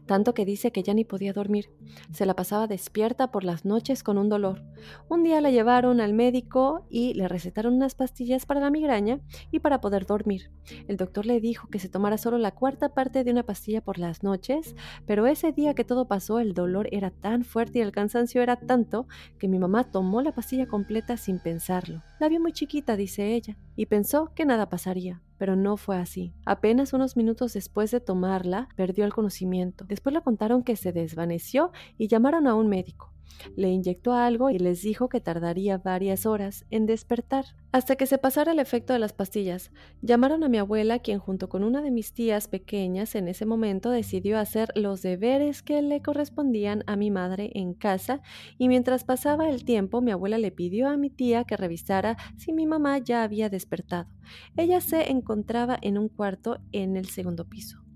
tanto 0.09 0.33
que 0.33 0.43
dice 0.43 0.71
que 0.71 0.81
ya 0.81 0.95
ni 0.95 1.05
podía 1.05 1.33
dormir. 1.33 1.69
Se 2.11 2.25
la 2.25 2.35
pasaba 2.35 2.65
despierta 2.65 3.29
por 3.29 3.43
las 3.43 3.63
noches 3.63 4.01
con 4.01 4.17
un 4.17 4.27
dolor. 4.27 4.63
Un 5.07 5.21
día 5.23 5.39
la 5.39 5.51
llevaron 5.51 6.01
al 6.01 6.13
médico 6.13 6.87
y 6.89 7.13
le 7.13 7.27
recetaron 7.27 7.75
unas 7.75 7.93
pastillas 7.93 8.47
para 8.47 8.59
la 8.59 8.71
migraña 8.71 9.19
y 9.51 9.59
para 9.59 9.81
poder 9.81 10.07
dormir. 10.07 10.49
El 10.87 10.97
doctor 10.97 11.27
le 11.27 11.39
dijo 11.39 11.67
que 11.67 11.77
se 11.77 11.89
tomara 11.89 12.17
solo 12.17 12.39
la 12.39 12.55
cuarta 12.55 12.95
parte 12.95 13.23
de 13.23 13.29
una 13.29 13.43
pastilla 13.43 13.81
por 13.81 13.99
las 13.99 14.23
noches, 14.23 14.75
pero 15.05 15.27
ese 15.27 15.51
día 15.51 15.75
que 15.75 15.83
todo 15.83 16.07
pasó 16.07 16.39
el 16.39 16.55
dolor 16.55 16.89
era 16.91 17.11
tan 17.11 17.43
fuerte 17.43 17.77
y 17.77 17.83
el 17.83 17.91
cansancio 17.91 18.41
era 18.41 18.55
tanto 18.55 19.05
que 19.37 19.47
mi 19.47 19.59
mamá 19.59 19.91
tomó 19.91 20.23
la 20.23 20.31
pastilla 20.31 20.65
completa 20.65 21.17
sin 21.17 21.37
pensarlo. 21.37 22.01
La 22.19 22.29
vio 22.29 22.39
muy 22.39 22.51
chiquita, 22.51 22.97
dice 22.97 23.35
ella, 23.35 23.59
y 23.75 23.85
pensó 23.85 24.31
que 24.33 24.47
nada 24.47 24.69
pasaría 24.69 25.21
pero 25.39 25.55
no 25.55 25.77
fue 25.77 25.97
así. 25.97 26.33
Apenas 26.45 26.93
unos 26.93 27.17
minutos 27.17 27.53
después 27.53 27.89
de 27.89 28.01
tomarla, 28.01 28.69
perdió 28.75 29.05
el 29.05 29.13
conocimiento. 29.13 29.85
Después 29.85 30.13
le 30.13 30.21
contaron 30.21 30.61
que 30.63 30.75
se 30.75 30.91
desvaneció 30.91 31.71
y 31.97 32.07
llamaron 32.07 32.45
a 32.45 32.53
un 32.53 32.67
médico. 32.67 33.11
Le 33.55 33.69
inyectó 33.69 34.13
algo 34.13 34.49
y 34.49 34.59
les 34.59 34.81
dijo 34.81 35.09
que 35.09 35.21
tardaría 35.21 35.77
varias 35.77 36.25
horas 36.25 36.65
en 36.69 36.85
despertar, 36.85 37.45
hasta 37.71 37.95
que 37.95 38.05
se 38.05 38.17
pasara 38.17 38.51
el 38.51 38.59
efecto 38.59 38.93
de 38.93 38.99
las 38.99 39.13
pastillas. 39.13 39.71
Llamaron 40.01 40.43
a 40.43 40.49
mi 40.49 40.57
abuela, 40.57 40.99
quien 40.99 41.19
junto 41.19 41.49
con 41.49 41.63
una 41.63 41.81
de 41.81 41.91
mis 41.91 42.13
tías 42.13 42.47
pequeñas 42.47 43.15
en 43.15 43.27
ese 43.27 43.45
momento 43.45 43.89
decidió 43.91 44.39
hacer 44.39 44.69
los 44.75 45.01
deberes 45.01 45.61
que 45.61 45.81
le 45.81 46.01
correspondían 46.01 46.83
a 46.87 46.95
mi 46.95 47.11
madre 47.11 47.51
en 47.53 47.73
casa, 47.73 48.21
y 48.57 48.67
mientras 48.67 49.03
pasaba 49.03 49.49
el 49.49 49.65
tiempo 49.65 50.01
mi 50.01 50.11
abuela 50.11 50.37
le 50.37 50.51
pidió 50.51 50.89
a 50.89 50.97
mi 50.97 51.09
tía 51.09 51.43
que 51.43 51.57
revisara 51.57 52.17
si 52.37 52.53
mi 52.53 52.65
mamá 52.65 52.97
ya 52.97 53.23
había 53.23 53.49
despertado. 53.49 54.09
Ella 54.57 54.81
se 54.81 55.11
encontraba 55.11 55.77
en 55.81 55.97
un 55.97 56.09
cuarto 56.09 56.59
en 56.71 56.97
el 56.97 57.07
segundo 57.07 57.47
piso. 57.47 57.88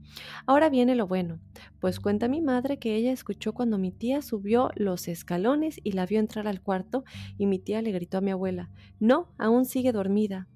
Ahora 0.46 0.70
viene 0.70 0.96
lo 0.96 1.08
bueno, 1.08 1.40
pues 1.80 2.00
cuenta 2.00 2.28
mi 2.28 2.42
madre 2.42 2.80
que 2.80 2.96
ella 2.96 3.12
escuchó 3.12 3.54
cuando 3.54 3.78
mi 3.78 3.92
tía 3.92 4.22
subió 4.22 4.70
los 4.76 5.08
escalones 5.08 5.80
y 5.84 5.94
la 5.94 6.06
vio 6.06 6.20
entrar 6.20 6.48
al 6.48 6.62
cuarto 6.62 7.04
y 7.38 7.46
mi 7.46 7.60
tía 7.60 7.82
le 7.82 7.92
gritó 7.92 8.18
a 8.18 8.22
mi 8.22 8.32
abuela, 8.32 8.70
no, 9.00 9.30
aún 9.38 9.66
sigue 9.66 9.92
dormida. 9.92 10.48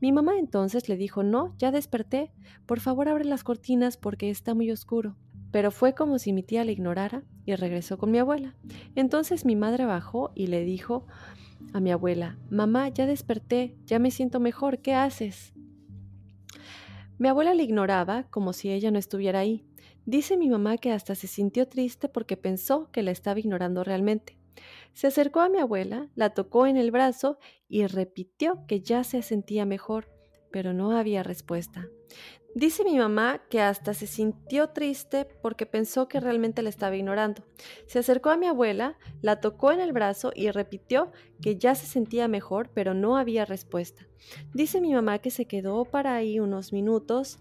Mi 0.00 0.12
mamá 0.12 0.38
entonces 0.38 0.88
le 0.88 0.96
dijo, 0.96 1.22
no, 1.22 1.54
ya 1.58 1.70
desperté, 1.70 2.32
por 2.66 2.80
favor 2.80 3.08
abre 3.08 3.24
las 3.24 3.44
cortinas 3.44 3.96
porque 3.96 4.30
está 4.30 4.54
muy 4.54 4.70
oscuro. 4.70 5.16
Pero 5.52 5.70
fue 5.70 5.94
como 5.94 6.18
si 6.18 6.32
mi 6.32 6.42
tía 6.42 6.64
le 6.64 6.72
ignorara 6.72 7.24
y 7.44 7.54
regresó 7.54 7.98
con 7.98 8.10
mi 8.10 8.18
abuela. 8.18 8.54
Entonces 8.94 9.44
mi 9.44 9.56
madre 9.56 9.84
bajó 9.84 10.30
y 10.34 10.46
le 10.46 10.64
dijo 10.64 11.06
a 11.72 11.80
mi 11.80 11.90
abuela, 11.90 12.38
mamá, 12.50 12.88
ya 12.88 13.06
desperté, 13.06 13.76
ya 13.84 13.98
me 13.98 14.10
siento 14.10 14.40
mejor, 14.40 14.78
¿qué 14.78 14.94
haces? 14.94 15.52
Mi 17.20 17.28
abuela 17.28 17.52
le 17.52 17.64
ignoraba 17.64 18.22
como 18.30 18.54
si 18.54 18.70
ella 18.70 18.90
no 18.90 18.98
estuviera 18.98 19.40
ahí. 19.40 19.62
Dice 20.06 20.38
mi 20.38 20.48
mamá 20.48 20.78
que 20.78 20.90
hasta 20.90 21.14
se 21.14 21.26
sintió 21.26 21.68
triste 21.68 22.08
porque 22.08 22.38
pensó 22.38 22.90
que 22.92 23.02
la 23.02 23.10
estaba 23.10 23.38
ignorando 23.38 23.84
realmente. 23.84 24.38
Se 24.94 25.08
acercó 25.08 25.40
a 25.40 25.50
mi 25.50 25.58
abuela, 25.58 26.08
la 26.14 26.30
tocó 26.30 26.66
en 26.66 26.78
el 26.78 26.90
brazo 26.90 27.38
y 27.68 27.86
repitió 27.86 28.64
que 28.66 28.80
ya 28.80 29.04
se 29.04 29.20
sentía 29.20 29.66
mejor, 29.66 30.10
pero 30.50 30.72
no 30.72 30.96
había 30.96 31.22
respuesta. 31.22 31.90
Dice 32.54 32.82
mi 32.82 32.98
mamá 32.98 33.42
que 33.48 33.60
hasta 33.60 33.94
se 33.94 34.08
sintió 34.08 34.70
triste 34.70 35.24
porque 35.40 35.66
pensó 35.66 36.08
que 36.08 36.18
realmente 36.18 36.62
la 36.62 36.68
estaba 36.68 36.96
ignorando. 36.96 37.44
Se 37.86 38.00
acercó 38.00 38.30
a 38.30 38.36
mi 38.36 38.46
abuela, 38.46 38.98
la 39.22 39.40
tocó 39.40 39.70
en 39.70 39.78
el 39.78 39.92
brazo 39.92 40.32
y 40.34 40.50
repitió 40.50 41.12
que 41.40 41.56
ya 41.56 41.76
se 41.76 41.86
sentía 41.86 42.26
mejor, 42.26 42.70
pero 42.74 42.92
no 42.92 43.16
había 43.16 43.44
respuesta. 43.44 44.06
Dice 44.52 44.80
mi 44.80 44.92
mamá 44.92 45.18
que 45.20 45.30
se 45.30 45.46
quedó 45.46 45.84
para 45.84 46.14
ahí 46.14 46.40
unos 46.40 46.72
minutos 46.72 47.38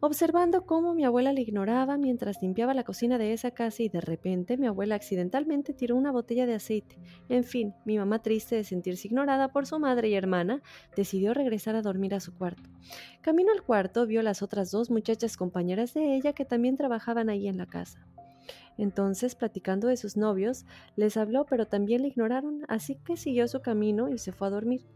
observando 0.00 0.66
cómo 0.66 0.94
mi 0.94 1.04
abuela 1.04 1.32
le 1.32 1.42
ignoraba 1.42 1.96
mientras 1.96 2.42
limpiaba 2.42 2.74
la 2.74 2.84
cocina 2.84 3.18
de 3.18 3.32
esa 3.32 3.52
casa 3.52 3.82
y 3.82 3.88
de 3.88 4.00
repente 4.00 4.56
mi 4.56 4.66
abuela 4.66 4.94
accidentalmente 4.94 5.72
tiró 5.72 5.96
una 5.96 6.10
botella 6.10 6.46
de 6.46 6.54
aceite. 6.54 6.98
En 7.28 7.44
fin, 7.44 7.74
mi 7.84 7.98
mamá 7.98 8.22
triste 8.22 8.56
de 8.56 8.64
sentirse 8.64 9.08
ignorada 9.08 9.48
por 9.48 9.66
su 9.66 9.78
madre 9.78 10.08
y 10.08 10.14
hermana, 10.14 10.62
decidió 10.96 11.34
regresar 11.34 11.76
a 11.76 11.82
dormir 11.82 12.14
a 12.14 12.20
su 12.20 12.34
cuarto. 12.34 12.68
Camino 13.20 13.52
al 13.52 13.62
cuarto 13.62 14.06
vio 14.06 14.22
las 14.22 14.42
otras 14.46 14.70
dos 14.70 14.90
muchachas 14.90 15.36
compañeras 15.36 15.92
de 15.92 16.16
ella 16.16 16.32
que 16.32 16.44
también 16.44 16.76
trabajaban 16.76 17.28
ahí 17.28 17.48
en 17.48 17.58
la 17.58 17.66
casa. 17.66 18.06
Entonces, 18.78 19.34
platicando 19.34 19.88
de 19.88 19.96
sus 19.96 20.16
novios, 20.16 20.64
les 20.96 21.16
habló, 21.16 21.46
pero 21.46 21.66
también 21.66 22.02
le 22.02 22.08
ignoraron, 22.08 22.62
así 22.68 22.96
que 23.04 23.16
siguió 23.16 23.48
su 23.48 23.60
camino 23.60 24.08
y 24.08 24.18
se 24.18 24.32
fue 24.32 24.48
a 24.48 24.50
dormir. 24.50 24.86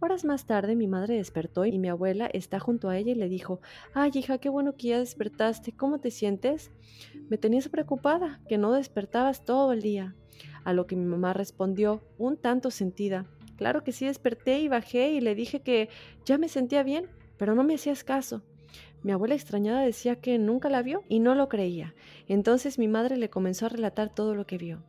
Horas 0.00 0.24
más 0.24 0.46
tarde 0.46 0.76
mi 0.76 0.88
madre 0.88 1.16
despertó 1.16 1.64
y 1.64 1.78
mi 1.78 1.88
abuela 1.88 2.26
está 2.26 2.58
junto 2.58 2.88
a 2.88 2.98
ella 2.98 3.12
y 3.12 3.14
le 3.14 3.28
dijo, 3.28 3.60
ay 3.94 4.10
hija, 4.14 4.38
qué 4.38 4.48
bueno 4.48 4.76
que 4.76 4.88
ya 4.88 4.98
despertaste, 4.98 5.72
¿cómo 5.72 6.00
te 6.00 6.10
sientes? 6.10 6.70
Me 7.30 7.38
tenías 7.38 7.68
preocupada, 7.68 8.40
que 8.48 8.58
no 8.58 8.72
despertabas 8.72 9.44
todo 9.44 9.72
el 9.72 9.80
día. 9.80 10.14
A 10.64 10.72
lo 10.72 10.86
que 10.86 10.96
mi 10.96 11.04
mamá 11.04 11.32
respondió, 11.32 12.02
un 12.18 12.36
tanto 12.36 12.70
sentida, 12.70 13.26
claro 13.56 13.84
que 13.84 13.92
sí 13.92 14.06
desperté 14.06 14.60
y 14.60 14.68
bajé 14.68 15.12
y 15.12 15.20
le 15.20 15.34
dije 15.34 15.62
que 15.62 15.88
ya 16.24 16.36
me 16.38 16.48
sentía 16.48 16.82
bien, 16.82 17.08
pero 17.38 17.54
no 17.54 17.64
me 17.64 17.74
hacías 17.74 18.04
caso. 18.04 18.42
Mi 19.02 19.12
abuela 19.12 19.34
extrañada 19.34 19.82
decía 19.82 20.16
que 20.16 20.38
nunca 20.38 20.70
la 20.70 20.82
vio 20.82 21.02
y 21.08 21.18
no 21.18 21.34
lo 21.34 21.48
creía. 21.48 21.94
Entonces 22.28 22.78
mi 22.78 22.88
madre 22.88 23.16
le 23.16 23.30
comenzó 23.30 23.66
a 23.66 23.70
relatar 23.70 24.14
todo 24.14 24.34
lo 24.34 24.46
que 24.46 24.58
vio, 24.58 24.84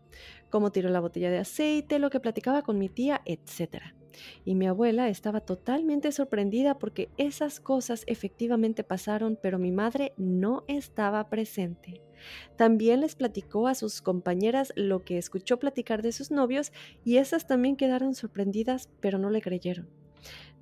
cómo 0.50 0.72
tiró 0.72 0.90
la 0.90 1.00
botella 1.00 1.32
de 1.32 1.40
aceite, 1.40 2.00
lo 2.00 2.10
que 2.10 2.20
platicaba 2.20 2.62
con 2.62 2.78
mi 2.78 2.90
tía, 2.90 3.22
etc. 3.26 3.94
Y 4.46 4.54
mi 4.54 4.68
abuela 4.68 5.10
estaba 5.10 5.42
totalmente 5.42 6.12
sorprendida 6.12 6.78
porque 6.78 7.10
esas 7.18 7.60
cosas 7.60 8.04
efectivamente 8.06 8.84
pasaron, 8.84 9.38
pero 9.42 9.58
mi 9.58 9.72
madre 9.72 10.14
no 10.18 10.64
estaba 10.68 11.28
presente. 11.30 12.02
También 12.56 13.02
les 13.02 13.16
platicó 13.16 13.68
a 13.68 13.76
sus 13.76 14.02
compañeras 14.02 14.72
lo 14.76 15.04
que 15.04 15.18
escuchó 15.18 15.58
platicar 15.58 16.02
de 16.02 16.12
sus 16.12 16.32
novios 16.32 16.72
y 17.04 17.18
esas 17.18 17.48
también 17.48 17.76
quedaron 17.76 18.14
sorprendidas, 18.14 18.90
pero 19.00 19.18
no 19.18 19.30
le 19.30 19.42
creyeron. 19.42 19.90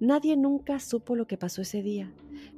Nadie 0.02 0.36
nunca 0.36 0.80
supo 0.80 1.16
lo 1.16 1.28
que 1.28 1.38
pasó 1.38 1.62
ese 1.62 1.84
día. 1.84 2.12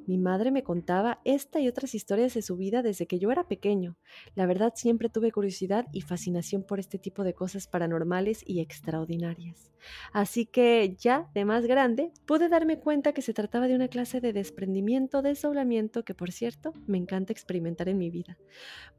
Mi 0.07 0.17
madre 0.17 0.49
me 0.49 0.63
contaba 0.63 1.19
esta 1.25 1.59
y 1.59 1.67
otras 1.67 1.93
historias 1.93 2.33
de 2.33 2.41
su 2.41 2.55
vida 2.55 2.81
desde 2.81 3.05
que 3.05 3.19
yo 3.19 3.31
era 3.31 3.49
pequeño. 3.49 3.97
La 4.33 4.45
verdad 4.45 4.71
siempre 4.75 5.09
tuve 5.09 5.31
curiosidad 5.33 5.87
y 5.91 6.01
fascinación 6.01 6.63
por 6.63 6.79
este 6.79 6.99
tipo 6.99 7.25
de 7.25 7.33
cosas 7.33 7.67
paranormales 7.67 8.43
y 8.47 8.61
extraordinarias. 8.61 9.71
Así 10.13 10.45
que 10.45 10.95
ya 10.97 11.29
de 11.33 11.43
más 11.43 11.65
grande 11.65 12.11
pude 12.25 12.47
darme 12.47 12.79
cuenta 12.79 13.11
que 13.11 13.21
se 13.21 13.33
trataba 13.33 13.67
de 13.67 13.75
una 13.75 13.89
clase 13.89 14.21
de 14.21 14.33
desprendimiento, 14.33 15.21
desdoblamiento 15.21 16.03
que 16.03 16.13
por 16.13 16.31
cierto 16.31 16.73
me 16.87 16.97
encanta 16.97 17.33
experimentar 17.33 17.89
en 17.89 17.97
mi 17.97 18.09
vida. 18.09 18.37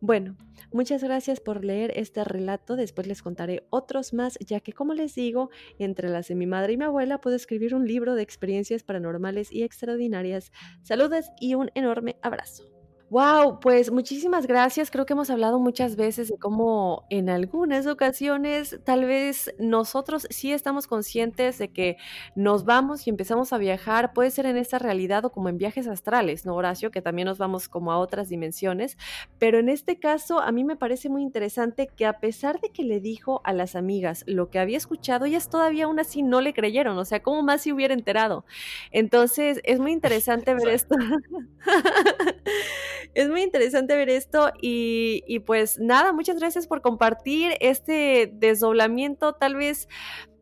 Bueno, 0.01 0.37
muchas 0.73 1.03
gracias 1.03 1.41
por 1.41 1.65
leer 1.65 1.93
este 1.97 2.25
relato, 2.25 2.77
después 2.77 3.07
les 3.07 3.23
contaré 3.23 3.67
otros 3.71 4.13
más 4.13 4.39
ya 4.41 4.61
que 4.61 4.73
como 4.73 4.93
les 4.95 5.15
digo, 5.15 5.51
entre 5.79 6.09
las 6.11 6.29
de 6.29 6.35
mi 6.35 6.47
madre 6.47 6.75
y 6.75 6.77
mi 6.77 6.85
abuela 6.85 7.21
puedo 7.21 7.37
escribir 7.37 7.75
un 7.75 7.87
libro 7.87 8.15
de 8.15 8.23
experiencias 8.35 8.83
paranormales 8.83 9.53
y 9.53 9.63
extraordinarias. 9.63 10.51
Saludos 10.83 11.27
y 11.41 11.55
un 11.55 11.71
enorme 11.75 12.17
abrazo. 12.21 12.74
Wow, 13.15 13.61
pues 13.61 13.93
muchísimas 13.93 14.49
gracias. 14.49 14.91
Creo 14.91 15.07
que 15.07 15.13
hemos 15.13 15.31
hablado 15.31 15.61
muchas 15.61 15.95
veces 15.95 16.27
de 16.27 16.37
cómo 16.37 17.07
en 17.11 17.31
algunas 17.31 17.87
ocasiones 17.87 18.81
tal 18.83 19.05
vez 19.05 19.55
nosotros 19.57 20.27
sí 20.31 20.53
estamos 20.53 20.89
conscientes 20.89 21.59
de 21.59 21.69
que 21.69 21.97
nos 22.35 22.65
vamos 22.65 23.07
y 23.07 23.11
empezamos 23.11 23.53
a 23.53 23.59
viajar, 23.59 24.15
puede 24.15 24.33
ser 24.33 24.47
en 24.47 24.57
esta 24.57 24.81
realidad 24.81 25.25
o 25.27 25.31
como 25.31 25.49
en 25.49 25.59
viajes 25.59 25.87
astrales, 25.87 26.45
¿no, 26.45 26.57
Horacio? 26.57 26.91
Que 26.91 27.03
también 27.03 27.27
nos 27.27 27.39
vamos 27.39 27.69
como 27.69 27.93
a 27.93 27.99
otras 27.99 28.29
dimensiones. 28.29 28.99
Pero 29.39 29.61
en 29.61 29.69
este 29.69 30.01
caso 30.01 30.41
a 30.41 30.51
mí 30.51 30.65
me 30.65 30.75
parece 30.75 31.09
muy 31.09 31.23
interesante 31.23 31.87
que 31.87 32.07
a 32.07 32.19
pesar 32.19 32.61
de 32.61 32.71
que 32.71 32.83
le 32.83 32.99
dijo 32.99 33.43
a 33.45 33.53
las 33.53 33.77
amigas 33.77 34.25
lo 34.27 34.51
que 34.51 34.59
había 34.59 34.79
escuchado, 34.79 35.27
ellas 35.27 35.49
todavía 35.49 35.85
aún 35.85 36.01
así 36.01 36.25
no 36.25 36.41
le 36.41 36.53
creyeron. 36.53 36.99
O 36.99 37.05
sea, 37.05 37.23
¿cómo 37.23 37.45
más 37.45 37.63
se 37.63 37.73
hubiera 37.73 37.95
enterado? 37.95 38.45
Entonces 38.91 39.61
es 39.63 39.79
muy 39.79 39.93
interesante 40.01 40.53
ver 40.53 40.71
esto. 40.71 40.97
es 43.15 43.31
muy 43.31 43.43
interesante 43.43 43.97
ver 43.97 44.11
esto 44.11 44.53
y, 44.61 45.39
pues 45.41 45.79
nada, 45.79 46.13
muchas 46.13 46.39
gracias 46.39 46.67
por 46.67 46.83
compartir 46.83 47.53
este 47.61 48.31
desdoblamiento, 48.35 49.35
tal 49.35 49.57
vez 49.57 49.89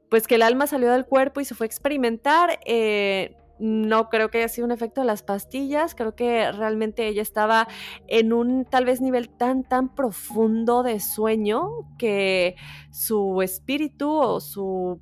pues 0.08 0.26
que 0.26 0.34
el 0.34 0.42
alma 0.42 0.66
salió 0.66 0.92
del 0.92 1.06
cuerpo 1.06 1.40
y 1.40 1.46
se 1.46 1.54
fue 1.54 1.64
a 1.64 1.68
experimentar. 1.68 2.58
Eh, 2.66 3.34
no 3.58 4.08
creo 4.08 4.28
que 4.28 4.38
haya 4.38 4.48
sido 4.48 4.66
un 4.66 4.72
efecto 4.72 5.02
de 5.02 5.06
las 5.06 5.22
pastillas, 5.22 5.94
creo 5.94 6.14
que 6.16 6.50
realmente 6.50 7.06
ella 7.06 7.22
estaba 7.22 7.68
en 8.08 8.32
un 8.32 8.64
tal 8.64 8.84
vez 8.84 9.00
nivel 9.00 9.30
tan, 9.30 9.62
tan 9.62 9.94
profundo 9.94 10.82
de 10.82 10.98
sueño 10.98 11.68
que 11.96 12.56
su 12.90 13.40
espíritu 13.40 14.10
o 14.10 14.40
su 14.40 15.00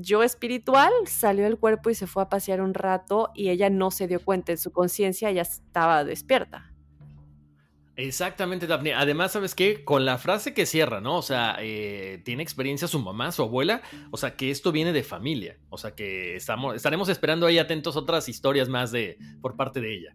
yo 0.00 0.22
espiritual 0.22 0.92
salió 1.06 1.44
del 1.44 1.58
cuerpo 1.58 1.90
y 1.90 1.94
se 1.94 2.06
fue 2.06 2.22
a 2.22 2.28
pasear 2.28 2.60
un 2.60 2.74
rato 2.74 3.30
y 3.34 3.50
ella 3.50 3.70
no 3.70 3.90
se 3.90 4.08
dio 4.08 4.20
cuenta, 4.20 4.52
en 4.52 4.58
su 4.58 4.72
conciencia 4.72 5.30
ya 5.30 5.42
estaba 5.42 6.04
despierta. 6.04 6.72
Exactamente, 7.96 8.66
Daphne. 8.66 8.92
Además, 8.92 9.32
¿sabes 9.32 9.54
qué? 9.54 9.82
Con 9.82 10.04
la 10.04 10.18
frase 10.18 10.52
que 10.52 10.66
cierra, 10.66 11.00
¿no? 11.00 11.16
O 11.16 11.22
sea, 11.22 11.56
eh, 11.60 12.20
tiene 12.26 12.42
experiencia 12.42 12.86
su 12.86 12.98
mamá, 12.98 13.32
su 13.32 13.42
abuela. 13.42 13.80
O 14.10 14.18
sea, 14.18 14.36
que 14.36 14.50
esto 14.50 14.70
viene 14.70 14.92
de 14.92 15.02
familia. 15.02 15.58
O 15.70 15.78
sea, 15.78 15.94
que 15.94 16.36
estamos, 16.36 16.76
estaremos 16.76 17.08
esperando 17.08 17.46
ahí 17.46 17.58
atentos 17.58 17.96
otras 17.96 18.28
historias 18.28 18.68
más 18.68 18.92
de, 18.92 19.18
por 19.40 19.56
parte 19.56 19.80
de 19.80 19.96
ella. 19.96 20.14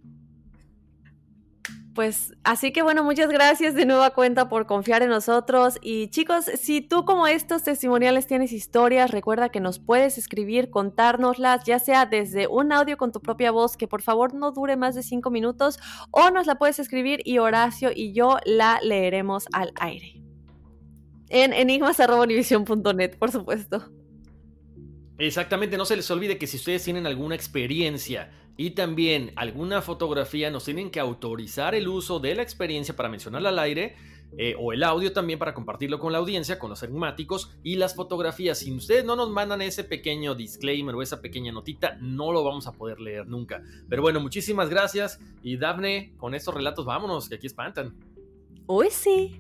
Pues 1.94 2.34
así 2.46 2.72
que 2.72 2.84
bueno, 2.84 3.04
muchas 3.04 3.30
gracias 3.30 3.76
de 3.76 3.86
nueva 3.86 4.12
cuenta 4.12 4.48
por 4.48 4.66
confiar 4.66 5.02
en 5.02 5.10
nosotros. 5.10 5.78
Y 5.82 6.08
chicos, 6.08 6.46
si 6.46 6.80
tú 6.80 7.04
como 7.04 7.28
estos 7.28 7.64
testimoniales 7.64 8.28
tienes 8.28 8.54
historias, 8.54 9.12
recuerda 9.12 9.50
que 9.50 9.60
nos 9.60 9.80
puedes 9.80 10.18
escribir, 10.18 10.70
contárnoslas, 10.70 11.66
ya 11.66 11.80
sea 11.80 12.06
desde 12.06 12.48
un 12.48 12.72
audio 12.72 12.96
con 12.96 13.12
tu 13.12 13.20
propia 13.22 13.52
voz, 13.52 13.76
que 13.76 13.90
por 13.90 14.02
favor 14.02 14.34
no 14.34 14.52
dure 14.52 14.78
más 14.78 14.96
de 14.96 15.04
cinco 15.04 15.32
minutos, 15.32 15.80
o 16.12 16.30
nos 16.32 16.48
la 16.48 16.56
puedes 16.56 16.80
escribir 16.80 17.22
y 17.26 17.40
Horacio 17.40 17.92
y 17.94 18.14
yo 18.14 18.38
la 18.46 18.80
leeremos 18.82 19.48
al 19.52 19.74
aire. 19.76 20.22
En 21.28 21.52
enigmas.univision.net, 21.52 23.18
por 23.18 23.32
supuesto. 23.32 23.92
Exactamente, 25.18 25.78
no 25.78 25.86
se 25.86 25.98
les 25.98 26.10
olvide 26.10 26.38
que 26.38 26.48
si 26.48 26.58
ustedes 26.58 26.84
tienen 26.84 27.06
alguna 27.06 27.36
experiencia 27.36 28.32
y 28.58 28.72
también 28.72 29.32
alguna 29.36 29.82
fotografía, 29.82 30.52
nos 30.52 30.66
tienen 30.66 30.92
que 30.92 31.00
autorizar 31.00 31.76
el 31.76 31.88
uso 31.88 32.20
de 32.20 32.36
la 32.36 32.44
experiencia 32.44 32.96
para 32.96 33.10
mencionarla 33.10 33.50
al 33.50 33.60
aire. 33.60 33.96
Eh, 34.38 34.56
o 34.58 34.72
el 34.72 34.82
audio 34.84 35.12
también 35.12 35.38
para 35.38 35.54
compartirlo 35.54 36.00
con 36.00 36.14
la 36.14 36.20
audiencia, 36.20 36.58
con 36.58 36.70
los 36.70 36.82
enigmáticos 36.84 37.52
y 37.64 37.76
las 37.76 37.96
fotografías. 37.96 38.60
Si 38.60 38.72
ustedes 38.72 39.04
no 39.04 39.18
nos 39.18 39.30
mandan 39.30 39.62
ese 39.62 39.84
pequeño 39.84 40.36
disclaimer 40.36 40.96
o 40.96 41.02
esa 41.02 41.22
pequeña 41.22 41.52
notita, 41.52 41.98
no 42.00 42.32
lo 42.32 42.42
vamos 42.42 42.66
a 42.66 42.72
poder 42.72 43.02
leer 43.02 43.28
nunca. 43.28 43.62
Pero 43.90 44.02
bueno, 44.02 44.22
muchísimas 44.22 44.70
gracias 44.70 45.20
y 45.44 45.58
Daphne, 45.58 46.14
con 46.18 46.34
estos 46.34 46.54
relatos 46.54 46.86
vámonos, 46.86 47.28
que 47.28 47.36
aquí 47.36 47.48
espantan. 47.48 47.94
Uy, 48.68 48.88
sí. 48.90 49.38